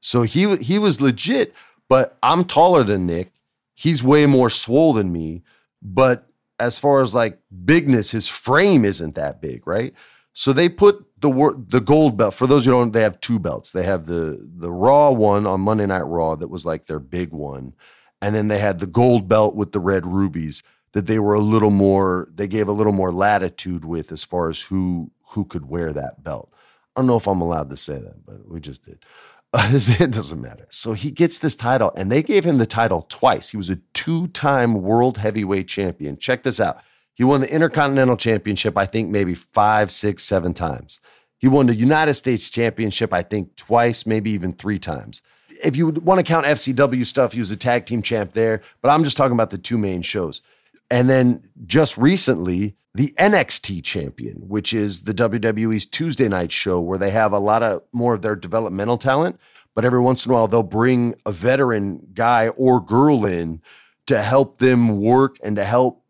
So 0.00 0.22
he 0.22 0.56
he 0.56 0.78
was 0.78 1.00
legit, 1.00 1.54
but 1.88 2.16
I'm 2.22 2.44
taller 2.44 2.84
than 2.84 3.06
Nick. 3.06 3.32
He's 3.74 4.02
way 4.02 4.26
more 4.26 4.50
swole 4.50 4.92
than 4.92 5.12
me, 5.12 5.42
but 5.82 6.26
as 6.58 6.78
far 6.78 7.00
as 7.00 7.14
like 7.14 7.38
bigness, 7.64 8.10
his 8.10 8.28
frame 8.28 8.84
isn't 8.84 9.14
that 9.14 9.40
big, 9.40 9.66
right? 9.66 9.94
So 10.32 10.52
they 10.52 10.68
put 10.68 11.04
the 11.20 11.64
the 11.68 11.80
gold 11.80 12.16
belt. 12.16 12.34
For 12.34 12.46
those 12.46 12.64
who 12.64 12.70
don't, 12.70 12.92
they 12.92 13.02
have 13.02 13.20
two 13.20 13.38
belts. 13.38 13.72
They 13.72 13.82
have 13.82 14.06
the 14.06 14.46
the 14.56 14.70
Raw 14.70 15.10
one 15.10 15.46
on 15.46 15.60
Monday 15.60 15.86
Night 15.86 16.02
Raw 16.02 16.36
that 16.36 16.48
was 16.48 16.64
like 16.64 16.86
their 16.86 17.00
big 17.00 17.32
one, 17.32 17.74
and 18.22 18.34
then 18.34 18.48
they 18.48 18.58
had 18.58 18.78
the 18.78 18.86
gold 18.86 19.28
belt 19.28 19.54
with 19.54 19.72
the 19.72 19.80
red 19.80 20.06
rubies 20.06 20.62
that 20.92 21.06
they 21.06 21.18
were 21.18 21.34
a 21.34 21.40
little 21.40 21.70
more 21.70 22.28
they 22.34 22.48
gave 22.48 22.68
a 22.68 22.72
little 22.72 22.92
more 22.92 23.12
latitude 23.12 23.84
with 23.84 24.12
as 24.12 24.24
far 24.24 24.48
as 24.48 24.60
who 24.62 25.10
who 25.28 25.44
could 25.44 25.68
wear 25.68 25.92
that 25.92 26.22
belt. 26.22 26.52
I 26.94 27.00
don't 27.00 27.06
know 27.06 27.16
if 27.16 27.28
I'm 27.28 27.40
allowed 27.40 27.70
to 27.70 27.76
say 27.76 27.98
that, 27.98 28.26
but 28.26 28.48
we 28.50 28.60
just 28.60 28.84
did. 28.84 29.04
it 29.54 30.12
doesn't 30.12 30.40
matter. 30.40 30.66
So 30.70 30.92
he 30.92 31.10
gets 31.10 31.40
this 31.40 31.56
title, 31.56 31.92
and 31.96 32.10
they 32.10 32.22
gave 32.22 32.44
him 32.44 32.58
the 32.58 32.66
title 32.66 33.06
twice. 33.08 33.50
He 33.50 33.56
was 33.56 33.70
a 33.70 33.80
two-time 33.94 34.82
world 34.82 35.18
heavyweight 35.18 35.66
champion. 35.66 36.18
Check 36.18 36.44
this 36.44 36.60
out. 36.60 36.80
He 37.14 37.24
won 37.24 37.40
the 37.40 37.52
Intercontinental 37.52 38.16
Championship, 38.16 38.78
I 38.78 38.86
think 38.86 39.10
maybe 39.10 39.34
five, 39.34 39.90
six, 39.90 40.22
seven 40.22 40.54
times. 40.54 41.00
He 41.36 41.48
won 41.48 41.66
the 41.66 41.74
United 41.74 42.14
States 42.14 42.48
Championship, 42.48 43.12
I 43.12 43.22
think 43.22 43.56
twice, 43.56 44.06
maybe 44.06 44.30
even 44.30 44.52
three 44.52 44.78
times. 44.78 45.20
If 45.64 45.76
you 45.76 45.88
want 45.88 46.18
to 46.18 46.24
count 46.24 46.46
FCW 46.46 47.04
stuff, 47.04 47.32
he 47.32 47.38
was 47.38 47.50
a 47.50 47.56
tag 47.56 47.86
team 47.86 48.02
champ 48.02 48.32
there, 48.32 48.62
but 48.82 48.90
I'm 48.90 49.04
just 49.04 49.16
talking 49.16 49.32
about 49.32 49.50
the 49.50 49.58
two 49.58 49.78
main 49.78 50.02
shows. 50.02 50.42
And 50.90 51.08
then 51.08 51.48
just 51.66 51.96
recently, 51.96 52.76
the 52.94 53.14
NXT 53.18 53.84
champion, 53.84 54.36
which 54.48 54.72
is 54.72 55.02
the 55.02 55.14
WWE's 55.14 55.86
Tuesday 55.86 56.28
night 56.28 56.50
show 56.50 56.80
where 56.80 56.98
they 56.98 57.10
have 57.10 57.32
a 57.32 57.38
lot 57.38 57.62
of 57.62 57.82
more 57.92 58.14
of 58.14 58.22
their 58.22 58.34
developmental 58.34 58.98
talent, 58.98 59.38
but 59.74 59.84
every 59.84 60.00
once 60.00 60.26
in 60.26 60.32
a 60.32 60.34
while 60.34 60.48
they'll 60.48 60.62
bring 60.62 61.14
a 61.24 61.32
veteran 61.32 62.06
guy 62.12 62.48
or 62.48 62.80
girl 62.80 63.24
in 63.24 63.62
to 64.06 64.20
help 64.20 64.58
them 64.58 65.00
work 65.00 65.36
and 65.44 65.54
to 65.56 65.64
help 65.64 66.04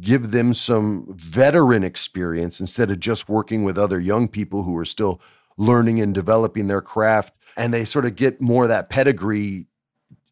give 0.00 0.30
them 0.30 0.52
some 0.52 1.06
veteran 1.16 1.82
experience 1.82 2.60
instead 2.60 2.90
of 2.90 3.00
just 3.00 3.30
working 3.30 3.64
with 3.64 3.78
other 3.78 3.98
young 3.98 4.28
people 4.28 4.62
who 4.62 4.76
are 4.76 4.84
still 4.84 5.20
learning 5.56 6.00
and 6.00 6.14
developing 6.14 6.68
their 6.68 6.82
craft. 6.82 7.34
And 7.56 7.72
they 7.72 7.86
sort 7.86 8.04
of 8.04 8.14
get 8.14 8.42
more 8.42 8.64
of 8.64 8.68
that 8.68 8.90
pedigree 8.90 9.66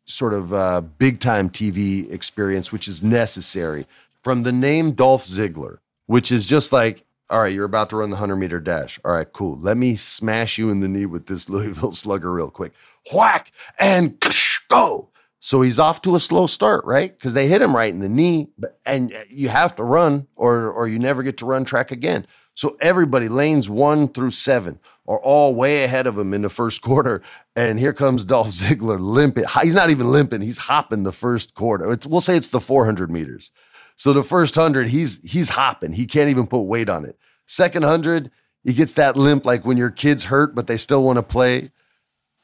sort 0.09 0.35
of 0.35 0.53
uh, 0.53 0.81
big 0.81 1.21
time 1.21 1.51
TV 1.51 2.11
experience, 2.11 2.73
which 2.73 2.89
is 2.89 3.03
necessary. 3.03 3.87
From 4.23 4.43
the 4.43 4.53
name 4.53 4.93
Dolph 4.93 5.25
Ziggler, 5.25 5.79
which 6.07 6.33
is 6.33 6.45
just 6.45 6.73
like, 6.73 7.05
all 7.31 7.41
right, 7.41 7.53
you're 7.53 7.65
about 7.65 7.91
to 7.91 7.97
run 7.97 8.11
the 8.11 8.15
100 8.15 8.37
meter 8.37 8.59
dash. 8.59 8.99
All 9.05 9.13
right, 9.13 9.31
cool. 9.33 9.59
Let 9.61 9.77
me 9.77 9.97
smash 9.97 10.59
you 10.59 10.71
in 10.71 10.81
the 10.81 10.89
knee 10.89 11.07
with 11.07 11.27
this 11.27 11.49
Louisville 11.49 11.93
slugger 11.93 12.33
real 12.33 12.51
quick. 12.51 12.73
Whack 13.13 13.53
and 13.79 14.19
go. 14.69 15.09
So 15.41 15.63
he's 15.63 15.79
off 15.79 16.03
to 16.03 16.17
a 16.17 16.21
slow 16.21 16.47
start, 16.49 16.85
right? 16.85 17.17
Because 17.17 17.33
they 17.33 17.47
hit 17.47 17.63
him 17.63 17.75
right 17.75 17.93
in 17.93 18.01
the 18.01 18.09
knee, 18.09 18.49
and 18.85 19.17
you 19.29 19.49
have 19.49 19.77
to 19.77 19.85
run, 19.85 20.27
or 20.35 20.69
or 20.73 20.89
you 20.89 20.99
never 20.99 21.23
get 21.23 21.37
to 21.39 21.47
run 21.47 21.65
track 21.65 21.93
again. 21.93 22.27
So 22.55 22.77
everybody, 22.81 23.29
lanes 23.29 23.69
one 23.69 24.09
through 24.09 24.33
seven, 24.33 24.81
are 25.09 25.19
all 25.19 25.55
way 25.55 25.83
ahead 25.83 26.07
of 26.07 26.17
him 26.17 26.35
in 26.35 26.43
the 26.43 26.51
first 26.51 26.83
quarter. 26.83 27.23
And 27.57 27.79
here 27.79 27.95
comes 27.95 28.25
Dolph 28.25 28.49
Ziggler 28.49 29.01
limping. 29.01 29.47
He's 29.63 29.75
not 29.75 29.91
even 29.91 30.07
limping; 30.13 30.43
he's 30.43 30.59
hopping 30.59 31.03
the 31.03 31.13
first 31.13 31.55
quarter. 31.55 31.91
It's, 31.93 32.07
we'll 32.07 32.21
say 32.21 32.37
it's 32.37 32.49
the 32.49 32.61
400 32.61 33.11
meters. 33.11 33.51
So 33.97 34.13
the 34.13 34.23
first 34.23 34.55
hundred, 34.55 34.89
he's 34.89 35.21
he's 35.29 35.49
hopping. 35.49 35.93
He 35.93 36.07
can't 36.07 36.31
even 36.31 36.47
put 36.47 36.61
weight 36.61 36.89
on 36.89 37.05
it. 37.05 37.19
Second 37.47 37.83
hundred, 37.83 38.31
he 38.63 38.73
gets 38.73 38.93
that 38.93 39.17
limp 39.17 39.45
like 39.45 39.65
when 39.65 39.77
your 39.77 39.91
kid's 39.91 40.27
hurt, 40.27 40.55
but 40.55 40.69
they 40.69 40.77
still 40.77 41.03
want 41.03 41.17
to 41.17 41.23
play. 41.25 41.73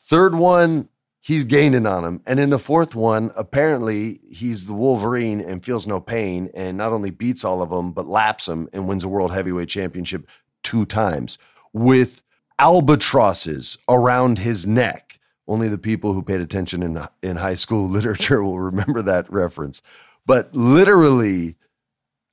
Third 0.00 0.34
one, 0.34 0.88
he's 1.20 1.44
gaining 1.44 1.86
on 1.86 2.04
him. 2.04 2.22
And 2.26 2.40
in 2.40 2.50
the 2.50 2.58
fourth 2.58 2.96
one, 2.96 3.30
apparently 3.36 4.20
he's 4.28 4.66
the 4.66 4.74
Wolverine 4.74 5.40
and 5.40 5.64
feels 5.64 5.86
no 5.86 6.00
pain 6.00 6.50
and 6.54 6.76
not 6.76 6.92
only 6.92 7.10
beats 7.10 7.44
all 7.44 7.62
of 7.62 7.70
them, 7.70 7.92
but 7.92 8.08
laps 8.08 8.46
them 8.46 8.68
and 8.72 8.88
wins 8.88 9.04
a 9.04 9.08
world 9.08 9.32
heavyweight 9.32 9.68
championship 9.68 10.26
two 10.64 10.84
times 10.84 11.38
with 11.72 12.23
albatrosses 12.58 13.78
around 13.88 14.38
his 14.38 14.66
neck. 14.66 15.18
Only 15.46 15.68
the 15.68 15.78
people 15.78 16.12
who 16.12 16.22
paid 16.22 16.40
attention 16.40 16.82
in, 16.82 17.06
in 17.22 17.36
high 17.36 17.54
school 17.54 17.88
literature 17.90 18.42
will 18.42 18.58
remember 18.58 19.02
that 19.02 19.30
reference. 19.30 19.82
But 20.26 20.54
literally, 20.54 21.56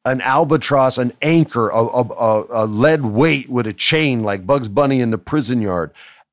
an 0.05 0.21
albatross, 0.21 0.97
an 0.97 1.11
anchor, 1.21 1.69
a, 1.69 1.85
a, 1.85 2.45
a 2.49 2.65
lead 2.65 3.05
weight 3.05 3.49
with 3.49 3.67
a 3.67 3.73
chain 3.73 4.23
like 4.23 4.47
Bugs 4.47 4.67
Bunny 4.69 5.01
in 5.01 5.11
the 5.11 5.17
prison 5.17 5.61
yard 5.61 5.91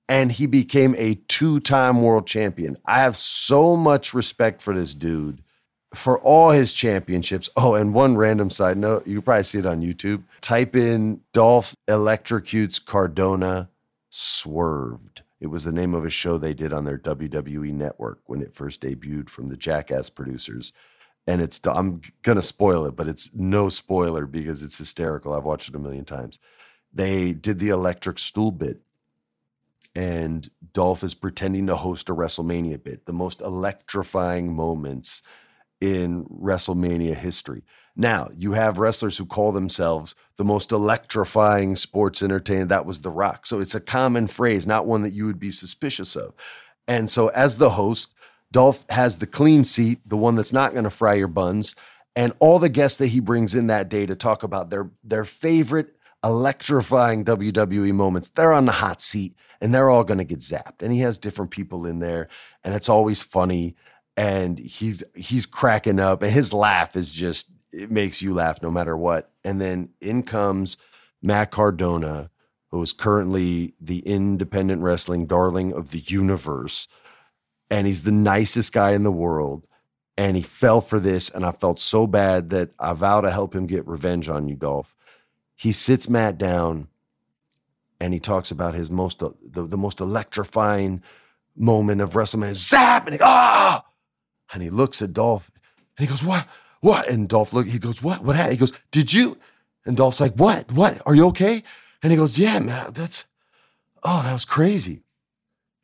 and 0.08 0.32
he 0.32 0.46
became 0.46 0.94
a 0.96 1.16
two-time 1.28 2.00
world 2.00 2.26
champion. 2.26 2.78
I 2.86 3.00
have 3.00 3.16
so 3.16 3.76
much 3.76 4.14
respect 4.14 4.62
for 4.62 4.74
this 4.74 4.94
dude 4.94 5.42
for 5.94 6.18
all 6.18 6.50
his 6.50 6.72
championships. 6.72 7.48
Oh, 7.56 7.74
and 7.74 7.94
one 7.94 8.16
random 8.16 8.50
side 8.50 8.78
note, 8.78 9.06
you 9.06 9.20
probably 9.20 9.42
see 9.42 9.58
it 9.58 9.66
on 9.66 9.82
YouTube. 9.82 10.22
Type 10.40 10.74
in 10.76 11.20
Dolph 11.32 11.74
electrocutes 11.88 12.82
Cardona 12.82 13.68
swerved. 14.10 15.22
It 15.40 15.48
was 15.48 15.64
the 15.64 15.72
name 15.72 15.94
of 15.94 16.04
a 16.04 16.10
show 16.10 16.36
they 16.36 16.54
did 16.54 16.72
on 16.72 16.84
their 16.84 16.98
WWE 16.98 17.72
network 17.72 18.20
when 18.26 18.42
it 18.42 18.54
first 18.54 18.80
debuted 18.80 19.28
from 19.28 19.48
the 19.48 19.56
Jackass 19.56 20.10
producers. 20.10 20.72
And 21.26 21.40
it's 21.40 21.60
I'm 21.66 22.00
gonna 22.22 22.42
spoil 22.42 22.86
it, 22.86 22.96
but 22.96 23.08
it's 23.08 23.34
no 23.34 23.68
spoiler 23.68 24.26
because 24.26 24.62
it's 24.62 24.78
hysterical. 24.78 25.34
I've 25.34 25.44
watched 25.44 25.68
it 25.68 25.74
a 25.74 25.78
million 25.78 26.04
times. 26.04 26.38
They 26.92 27.34
did 27.34 27.58
the 27.58 27.68
electric 27.68 28.18
stool 28.18 28.50
bit 28.50 28.80
and 29.94 30.48
Dolph 30.72 31.02
is 31.02 31.14
pretending 31.14 31.66
to 31.66 31.76
host 31.76 32.08
a 32.08 32.14
WrestleMania 32.14 32.82
bit, 32.82 33.04
the 33.06 33.12
most 33.12 33.40
electrifying 33.40 34.54
moments 34.54 35.22
in 35.80 36.24
WrestleMania 36.26 37.14
history. 37.14 37.62
Now, 37.96 38.30
you 38.36 38.52
have 38.52 38.78
wrestlers 38.78 39.16
who 39.18 39.26
call 39.26 39.52
themselves 39.52 40.14
the 40.36 40.44
most 40.44 40.70
electrifying 40.70 41.74
sports 41.74 42.22
entertainer. 42.22 42.64
That 42.66 42.86
was 42.86 43.00
The 43.00 43.10
Rock. 43.10 43.46
So 43.46 43.60
it's 43.60 43.74
a 43.74 43.80
common 43.80 44.28
phrase, 44.28 44.66
not 44.66 44.86
one 44.86 45.02
that 45.02 45.12
you 45.12 45.26
would 45.26 45.40
be 45.40 45.50
suspicious 45.50 46.14
of. 46.14 46.32
And 46.86 47.10
so, 47.10 47.28
as 47.28 47.58
the 47.58 47.70
host, 47.70 48.14
Dolph 48.52 48.84
has 48.88 49.18
the 49.18 49.26
clean 49.26 49.64
seat, 49.64 50.00
the 50.06 50.16
one 50.16 50.36
that's 50.36 50.52
not 50.52 50.72
going 50.72 50.84
to 50.84 50.90
fry 50.90 51.14
your 51.14 51.28
buns, 51.28 51.74
and 52.14 52.32
all 52.38 52.58
the 52.58 52.68
guests 52.68 52.98
that 52.98 53.08
he 53.08 53.20
brings 53.20 53.54
in 53.54 53.66
that 53.66 53.88
day 53.88 54.06
to 54.06 54.16
talk 54.16 54.42
about 54.42 54.70
their 54.70 54.90
their 55.04 55.24
favorite 55.24 55.94
electrifying 56.24 57.24
WWE 57.24 57.92
moments. 57.92 58.30
They're 58.30 58.52
on 58.52 58.66
the 58.66 58.72
hot 58.72 59.00
seat 59.00 59.34
and 59.60 59.74
they're 59.74 59.90
all 59.90 60.04
going 60.04 60.18
to 60.18 60.24
get 60.24 60.40
zapped. 60.40 60.82
And 60.82 60.92
he 60.92 61.00
has 61.00 61.18
different 61.18 61.50
people 61.50 61.86
in 61.86 61.98
there 62.00 62.28
and 62.64 62.74
it's 62.74 62.88
always 62.88 63.22
funny 63.22 63.76
and 64.18 64.58
he's 64.58 65.04
he's 65.14 65.46
cracking 65.46 66.00
up 66.00 66.22
and 66.22 66.32
his 66.32 66.52
laugh 66.52 66.96
is 66.96 67.12
just 67.12 67.48
it 67.72 67.90
makes 67.90 68.20
you 68.20 68.34
laugh 68.34 68.62
no 68.62 68.70
matter 68.70 68.96
what. 68.96 69.30
And 69.44 69.60
then 69.60 69.90
in 70.00 70.24
comes 70.24 70.76
Matt 71.22 71.50
Cardona, 71.50 72.30
who 72.70 72.82
is 72.82 72.92
currently 72.92 73.74
the 73.80 74.00
independent 74.00 74.82
wrestling 74.82 75.26
darling 75.26 75.72
of 75.72 75.90
the 75.90 76.02
universe. 76.06 76.88
And 77.70 77.86
he's 77.86 78.02
the 78.02 78.12
nicest 78.12 78.72
guy 78.72 78.92
in 78.92 79.04
the 79.04 79.12
world. 79.12 79.66
And 80.16 80.36
he 80.36 80.42
fell 80.42 80.80
for 80.80 80.98
this. 80.98 81.28
And 81.28 81.44
I 81.44 81.52
felt 81.52 81.78
so 81.78 82.06
bad 82.06 82.50
that 82.50 82.70
I 82.78 82.94
vow 82.94 83.20
to 83.20 83.30
help 83.30 83.54
him 83.54 83.66
get 83.66 83.86
revenge 83.86 84.28
on 84.28 84.48
you, 84.48 84.56
Dolph 84.56 84.94
he 85.58 85.72
sits 85.72 86.08
Matt 86.08 86.38
down 86.38 86.86
and 87.98 88.14
he 88.14 88.20
talks 88.20 88.52
about 88.52 88.76
his 88.76 88.90
most 88.90 89.18
the, 89.18 89.34
the 89.42 89.76
most 89.76 90.00
electrifying 90.00 91.02
moment 91.56 92.00
of 92.00 92.12
WrestleMania. 92.12 92.54
Zap! 92.54 93.06
And 93.06 93.14
he, 93.14 93.20
oh! 93.20 93.80
And 94.52 94.62
he 94.62 94.70
looks 94.70 95.02
at 95.02 95.12
Dolph 95.12 95.50
and 95.96 96.06
he 96.06 96.10
goes, 96.10 96.22
What? 96.22 96.46
what? 96.80 97.08
And 97.08 97.28
Dolph 97.28 97.52
look, 97.52 97.66
he 97.66 97.78
goes, 97.78 98.02
what? 98.02 98.22
What 98.22 98.36
happened? 98.36 98.54
He 98.54 98.58
goes, 98.58 98.72
did 98.90 99.12
you? 99.12 99.38
And 99.84 99.96
Dolph's 99.96 100.20
like, 100.20 100.34
what? 100.34 100.70
What? 100.72 101.00
Are 101.06 101.14
you 101.14 101.26
okay? 101.28 101.62
And 102.02 102.12
he 102.12 102.16
goes, 102.16 102.38
yeah, 102.38 102.58
man, 102.58 102.92
that's, 102.92 103.24
oh, 104.02 104.22
that 104.22 104.32
was 104.32 104.44
crazy. 104.44 105.02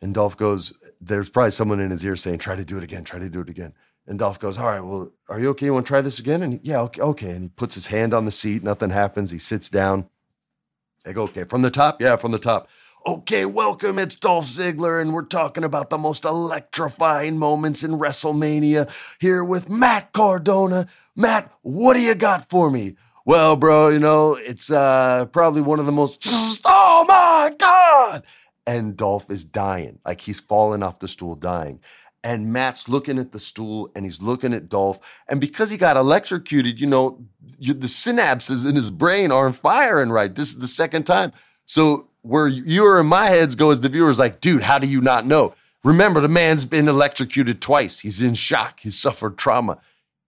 And 0.00 0.14
Dolph 0.14 0.36
goes, 0.36 0.72
there's 1.00 1.30
probably 1.30 1.50
someone 1.50 1.80
in 1.80 1.90
his 1.90 2.04
ear 2.04 2.16
saying, 2.16 2.38
try 2.38 2.54
to 2.54 2.64
do 2.64 2.76
it 2.76 2.84
again, 2.84 3.04
try 3.04 3.18
to 3.18 3.30
do 3.30 3.40
it 3.40 3.48
again. 3.48 3.72
And 4.06 4.18
Dolph 4.18 4.38
goes, 4.38 4.58
all 4.58 4.66
right, 4.66 4.80
well, 4.80 5.10
are 5.28 5.40
you 5.40 5.48
okay? 5.50 5.66
You 5.66 5.74
want 5.74 5.86
to 5.86 5.90
try 5.90 6.02
this 6.02 6.18
again? 6.18 6.42
And 6.42 6.54
he, 6.54 6.60
yeah, 6.62 6.80
okay, 6.82 7.00
okay. 7.00 7.30
And 7.30 7.42
he 7.44 7.48
puts 7.48 7.74
his 7.74 7.86
hand 7.86 8.12
on 8.12 8.26
the 8.26 8.30
seat. 8.30 8.62
Nothing 8.62 8.90
happens. 8.90 9.30
He 9.30 9.38
sits 9.38 9.70
down. 9.70 10.08
I 11.06 11.12
go, 11.12 11.24
okay, 11.24 11.44
from 11.44 11.62
the 11.62 11.70
top? 11.70 12.00
Yeah, 12.02 12.16
from 12.16 12.32
the 12.32 12.38
top. 12.38 12.68
Okay, 13.06 13.44
welcome. 13.44 13.98
It's 13.98 14.18
Dolph 14.18 14.46
Ziggler, 14.46 14.98
and 14.98 15.12
we're 15.12 15.26
talking 15.26 15.62
about 15.62 15.90
the 15.90 15.98
most 15.98 16.24
electrifying 16.24 17.36
moments 17.36 17.84
in 17.84 17.90
WrestleMania 17.90 18.90
here 19.18 19.44
with 19.44 19.68
Matt 19.68 20.12
Cardona. 20.12 20.86
Matt, 21.14 21.52
what 21.60 21.94
do 21.94 22.00
you 22.00 22.14
got 22.14 22.48
for 22.48 22.70
me? 22.70 22.96
Well, 23.26 23.56
bro, 23.56 23.88
you 23.88 23.98
know, 23.98 24.36
it's 24.36 24.70
uh, 24.70 25.26
probably 25.26 25.60
one 25.60 25.80
of 25.80 25.84
the 25.84 25.92
most, 25.92 26.26
oh 26.64 27.04
my 27.06 27.54
God! 27.58 28.22
And 28.66 28.96
Dolph 28.96 29.30
is 29.30 29.44
dying, 29.44 29.98
like 30.06 30.22
he's 30.22 30.40
falling 30.40 30.82
off 30.82 30.98
the 30.98 31.08
stool, 31.08 31.34
dying. 31.34 31.80
And 32.22 32.54
Matt's 32.54 32.88
looking 32.88 33.18
at 33.18 33.32
the 33.32 33.40
stool 33.40 33.90
and 33.94 34.06
he's 34.06 34.22
looking 34.22 34.54
at 34.54 34.70
Dolph. 34.70 34.98
And 35.28 35.42
because 35.42 35.68
he 35.68 35.76
got 35.76 35.98
electrocuted, 35.98 36.80
you 36.80 36.86
know, 36.86 37.22
you, 37.58 37.74
the 37.74 37.86
synapses 37.86 38.66
in 38.66 38.74
his 38.74 38.90
brain 38.90 39.30
aren't 39.30 39.56
firing 39.56 40.08
right. 40.08 40.34
This 40.34 40.52
is 40.52 40.58
the 40.58 40.68
second 40.68 41.02
time. 41.04 41.32
So 41.66 42.08
where 42.24 42.48
you 42.48 42.86
or 42.86 42.98
in 43.00 43.06
my 43.06 43.26
heads 43.26 43.54
go 43.54 43.70
as 43.70 43.82
the 43.82 43.88
viewers, 43.88 44.18
like, 44.18 44.40
dude, 44.40 44.62
how 44.62 44.78
do 44.78 44.86
you 44.86 45.00
not 45.00 45.26
know? 45.26 45.54
Remember, 45.84 46.20
the 46.20 46.28
man's 46.28 46.64
been 46.64 46.88
electrocuted 46.88 47.60
twice. 47.60 48.00
He's 48.00 48.22
in 48.22 48.34
shock. 48.34 48.80
He's 48.80 48.98
suffered 48.98 49.36
trauma. 49.36 49.78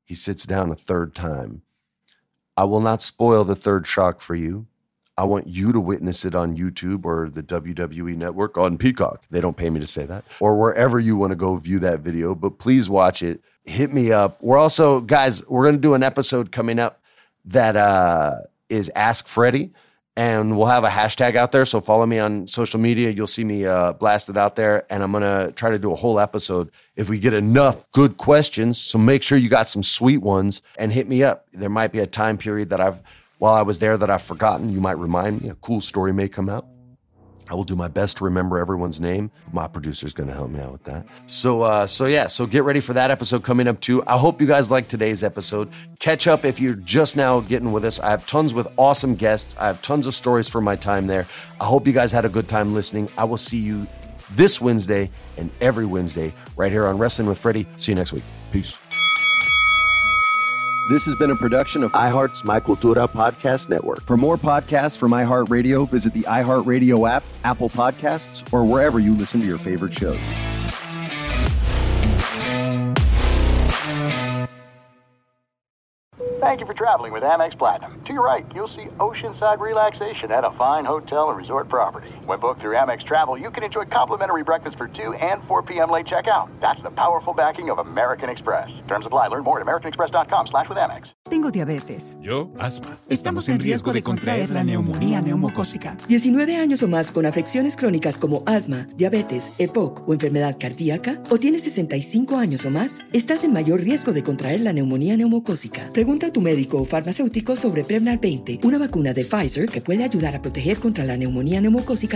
He 0.04 0.14
sits 0.14 0.44
down 0.44 0.70
a 0.70 0.74
third 0.74 1.14
time. 1.14 1.62
I 2.54 2.64
will 2.64 2.80
not 2.80 3.00
spoil 3.00 3.44
the 3.44 3.54
third 3.54 3.86
shock 3.86 4.20
for 4.20 4.34
you. 4.34 4.66
I 5.16 5.24
want 5.24 5.46
you 5.46 5.72
to 5.72 5.80
witness 5.80 6.26
it 6.26 6.34
on 6.34 6.58
YouTube 6.58 7.06
or 7.06 7.30
the 7.30 7.42
WWE 7.42 8.14
network 8.14 8.58
on 8.58 8.76
Peacock. 8.76 9.24
They 9.30 9.40
don't 9.40 9.56
pay 9.56 9.70
me 9.70 9.80
to 9.80 9.86
say 9.86 10.04
that. 10.04 10.24
Or 10.40 10.60
wherever 10.60 11.00
you 11.00 11.16
want 11.16 11.30
to 11.30 11.36
go 11.36 11.56
view 11.56 11.78
that 11.78 12.00
video, 12.00 12.34
but 12.34 12.58
please 12.58 12.90
watch 12.90 13.22
it. 13.22 13.40
Hit 13.64 13.90
me 13.90 14.12
up. 14.12 14.42
We're 14.42 14.58
also, 14.58 15.00
guys, 15.00 15.44
we're 15.46 15.64
going 15.64 15.76
to 15.76 15.80
do 15.80 15.94
an 15.94 16.02
episode 16.02 16.52
coming 16.52 16.78
up 16.78 17.00
that 17.46 17.76
uh, 17.76 18.40
is 18.68 18.90
Ask 18.94 19.26
Freddie 19.26 19.72
and 20.16 20.56
we'll 20.56 20.66
have 20.66 20.84
a 20.84 20.88
hashtag 20.88 21.36
out 21.36 21.52
there. 21.52 21.64
So 21.64 21.80
follow 21.80 22.06
me 22.06 22.18
on 22.18 22.46
social 22.46 22.80
media. 22.80 23.10
You'll 23.10 23.26
see 23.26 23.44
me 23.44 23.66
uh, 23.66 23.92
blasted 23.92 24.36
out 24.36 24.56
there, 24.56 24.86
and 24.90 25.02
I'm 25.02 25.12
gonna 25.12 25.52
try 25.52 25.70
to 25.70 25.78
do 25.78 25.92
a 25.92 25.96
whole 25.96 26.18
episode 26.18 26.70
if 26.96 27.08
we 27.08 27.18
get 27.18 27.34
enough 27.34 27.90
good 27.92 28.16
questions. 28.16 28.78
So 28.78 28.98
make 28.98 29.22
sure 29.22 29.38
you 29.38 29.48
got 29.48 29.68
some 29.68 29.82
sweet 29.82 30.18
ones 30.18 30.62
and 30.78 30.92
hit 30.92 31.08
me 31.08 31.22
up. 31.22 31.46
There 31.52 31.70
might 31.70 31.92
be 31.92 32.00
a 32.00 32.06
time 32.06 32.38
period 32.38 32.70
that 32.70 32.80
I've 32.80 33.00
while 33.38 33.54
I 33.54 33.62
was 33.62 33.78
there 33.78 33.96
that 33.98 34.08
I've 34.08 34.22
forgotten. 34.22 34.70
You 34.70 34.80
might 34.80 34.98
remind 34.98 35.42
me. 35.42 35.50
A 35.50 35.54
cool 35.56 35.80
story 35.80 36.12
may 36.12 36.28
come 36.28 36.48
out. 36.48 36.66
I 37.48 37.54
will 37.54 37.64
do 37.64 37.76
my 37.76 37.88
best 37.88 38.16
to 38.18 38.24
remember 38.24 38.58
everyone's 38.58 39.00
name. 39.00 39.30
My 39.52 39.68
producer's 39.68 40.12
going 40.12 40.28
to 40.28 40.34
help 40.34 40.50
me 40.50 40.60
out 40.60 40.72
with 40.72 40.84
that. 40.84 41.06
So, 41.26 41.62
uh, 41.62 41.86
so 41.86 42.06
yeah, 42.06 42.26
so 42.26 42.46
get 42.46 42.64
ready 42.64 42.80
for 42.80 42.92
that 42.94 43.10
episode 43.10 43.44
coming 43.44 43.68
up 43.68 43.80
too. 43.80 44.02
I 44.06 44.18
hope 44.18 44.40
you 44.40 44.46
guys 44.46 44.70
like 44.70 44.88
today's 44.88 45.22
episode. 45.22 45.68
Catch 45.98 46.26
up 46.26 46.44
if 46.44 46.60
you're 46.60 46.74
just 46.74 47.16
now 47.16 47.40
getting 47.40 47.72
with 47.72 47.84
us. 47.84 48.00
I 48.00 48.10
have 48.10 48.26
tons 48.26 48.54
with 48.54 48.66
awesome 48.76 49.14
guests. 49.14 49.56
I 49.58 49.66
have 49.68 49.80
tons 49.82 50.06
of 50.06 50.14
stories 50.14 50.48
from 50.48 50.64
my 50.64 50.76
time 50.76 51.06
there. 51.06 51.26
I 51.60 51.64
hope 51.64 51.86
you 51.86 51.92
guys 51.92 52.12
had 52.12 52.24
a 52.24 52.30
good 52.30 52.48
time 52.48 52.74
listening. 52.74 53.08
I 53.16 53.24
will 53.24 53.36
see 53.36 53.58
you 53.58 53.86
this 54.32 54.60
Wednesday 54.60 55.10
and 55.36 55.50
every 55.60 55.86
Wednesday 55.86 56.34
right 56.56 56.72
here 56.72 56.86
on 56.86 56.98
Wrestling 56.98 57.28
with 57.28 57.38
Freddie. 57.38 57.66
See 57.76 57.92
you 57.92 57.96
next 57.96 58.12
week. 58.12 58.24
Peace. 58.50 58.76
This 60.88 61.04
has 61.06 61.16
been 61.16 61.32
a 61.32 61.36
production 61.36 61.82
of 61.82 61.90
iHeart's 61.90 62.44
My 62.44 62.60
Cultura 62.60 63.10
Podcast 63.10 63.68
Network. 63.68 64.02
For 64.02 64.16
more 64.16 64.36
podcasts 64.36 64.96
from 64.96 65.10
iHeartRadio, 65.10 65.90
visit 65.90 66.12
the 66.12 66.22
iHeartRadio 66.22 67.10
app, 67.10 67.24
Apple 67.42 67.68
Podcasts, 67.68 68.52
or 68.52 68.62
wherever 68.62 69.00
you 69.00 69.12
listen 69.12 69.40
to 69.40 69.46
your 69.48 69.58
favorite 69.58 69.92
shows. 69.92 70.16
Thank 76.38 76.60
you 76.60 76.66
for 76.66 76.74
traveling 76.74 77.12
with 77.12 77.24
Amex 77.24 77.58
Platinum. 77.58 78.00
To 78.04 78.12
your 78.12 78.22
right, 78.22 78.46
you'll 78.54 78.68
see 78.68 78.84
oceanside 79.00 79.58
relaxation 79.58 80.30
at 80.30 80.44
a 80.44 80.52
fine 80.52 80.84
hotel 80.84 81.30
and 81.30 81.36
resort 81.36 81.68
property. 81.68 82.15
When 82.26 82.40
booked 82.40 82.60
through 82.60 82.74
Amex 82.74 83.04
Travel, 83.04 83.38
you 83.38 83.52
can 83.52 83.62
enjoy 83.62 83.84
complimentary 83.84 84.42
breakfast 84.42 84.76
for 84.76 84.88
2 84.88 85.14
and 85.14 85.44
4 85.44 85.62
p.m. 85.62 85.92
late 85.92 86.06
checkout. 86.06 86.48
That's 86.60 86.82
the 86.82 86.90
powerful 86.90 87.32
backing 87.32 87.70
of 87.70 87.78
American 87.78 88.28
Express. 88.28 88.82
Terms 88.88 89.06
apply. 89.06 89.28
Learn 89.28 89.44
more 89.44 89.60
at 89.60 89.64
americanexpress.com 89.64 90.48
slash 90.48 90.68
with 90.68 90.76
Amex. 90.76 91.12
Tengo 91.30 91.52
diabetes. 91.52 92.18
Yo, 92.20 92.50
asma. 92.58 92.96
Estamos 93.08 93.48
en 93.48 93.60
riesgo 93.60 93.92
de 93.92 94.02
contraer 94.02 94.50
la 94.50 94.64
neumonía 94.64 95.20
neumocócica. 95.20 95.96
19 96.08 96.56
años 96.56 96.82
o 96.82 96.88
más 96.88 97.12
con 97.12 97.26
afecciones 97.26 97.76
crónicas 97.76 98.18
como 98.18 98.42
asma, 98.44 98.88
diabetes, 98.96 99.52
EPOC 99.58 100.08
o 100.08 100.12
enfermedad 100.12 100.56
cardíaca, 100.58 101.22
o 101.30 101.38
tienes 101.38 101.62
65 101.62 102.38
años 102.38 102.66
o 102.66 102.70
más, 102.70 103.04
estás 103.12 103.44
en 103.44 103.52
mayor 103.52 103.82
riesgo 103.82 104.12
de 104.12 104.24
contraer 104.24 104.62
la 104.62 104.72
neumonía 104.72 105.16
neumocócica. 105.16 105.92
Pregunta 105.92 106.26
a 106.26 106.32
tu 106.32 106.40
médico 106.40 106.78
o 106.78 106.84
farmacéutico 106.84 107.54
sobre 107.54 107.84
Prevnar 107.84 108.18
20, 108.18 108.60
una 108.64 108.78
vacuna 108.78 109.12
de 109.12 109.24
Pfizer 109.24 109.68
que 109.68 109.80
puede 109.80 110.02
ayudar 110.02 110.34
a 110.34 110.42
proteger 110.42 110.78
contra 110.78 111.04
la 111.04 111.16
neumonía 111.16 111.60
neumocócica 111.60 112.15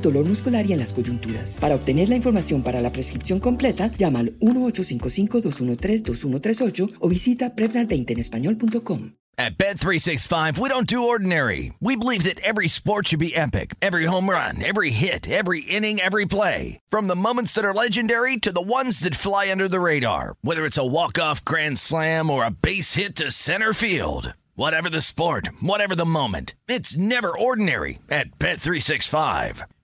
dolor 0.01 0.25
muscular 0.25 0.65
y 0.65 0.73
en 0.73 0.79
las 0.79 0.89
coyunturas. 0.89 1.51
Para 1.59 1.75
obtener 1.75 2.09
la 2.09 2.15
información 2.15 2.63
para 2.63 2.81
la 2.81 2.91
prescripción 2.91 3.39
completa, 3.39 3.91
llama 3.97 4.19
al 4.19 4.37
1-855-213-2138 4.39 6.95
o 6.99 7.07
visita 7.07 7.55
Prevnar20 7.55 8.11
en 8.11 8.19
español.com. 8.19 9.11
At 9.37 9.57
Bet365, 9.57 10.59
we 10.59 10.67
don't 10.69 10.85
do 10.85 11.07
ordinary. 11.07 11.73
We 11.79 11.95
believe 11.95 12.25
that 12.25 12.39
every 12.41 12.67
sport 12.67 13.07
should 13.07 13.19
be 13.19 13.35
epic. 13.35 13.73
Every 13.81 14.05
home 14.05 14.29
run, 14.29 14.61
every 14.61 14.91
hit, 14.91 15.27
every 15.27 15.61
inning, 15.61 15.99
every 15.99 16.25
play. 16.25 16.79
From 16.91 17.07
the 17.07 17.15
moments 17.15 17.53
that 17.53 17.65
are 17.65 17.73
legendary 17.73 18.37
to 18.37 18.51
the 18.51 18.61
ones 18.61 18.99
that 18.99 19.15
fly 19.15 19.49
under 19.49 19.67
the 19.67 19.79
radar. 19.79 20.35
Whether 20.41 20.65
it's 20.65 20.77
a 20.77 20.85
walk-off 20.85 21.43
grand 21.43 21.79
slam 21.79 22.29
or 22.29 22.45
a 22.45 22.51
base 22.51 22.93
hit 22.93 23.15
to 23.15 23.31
center 23.31 23.73
field. 23.73 24.35
Whatever 24.55 24.91
the 24.91 25.01
sport, 25.01 25.49
whatever 25.59 25.95
the 25.95 26.05
moment. 26.05 26.53
It's 26.67 26.95
never 26.95 27.35
ordinary 27.35 27.97
at 28.09 28.37
Bet365. 28.37 29.63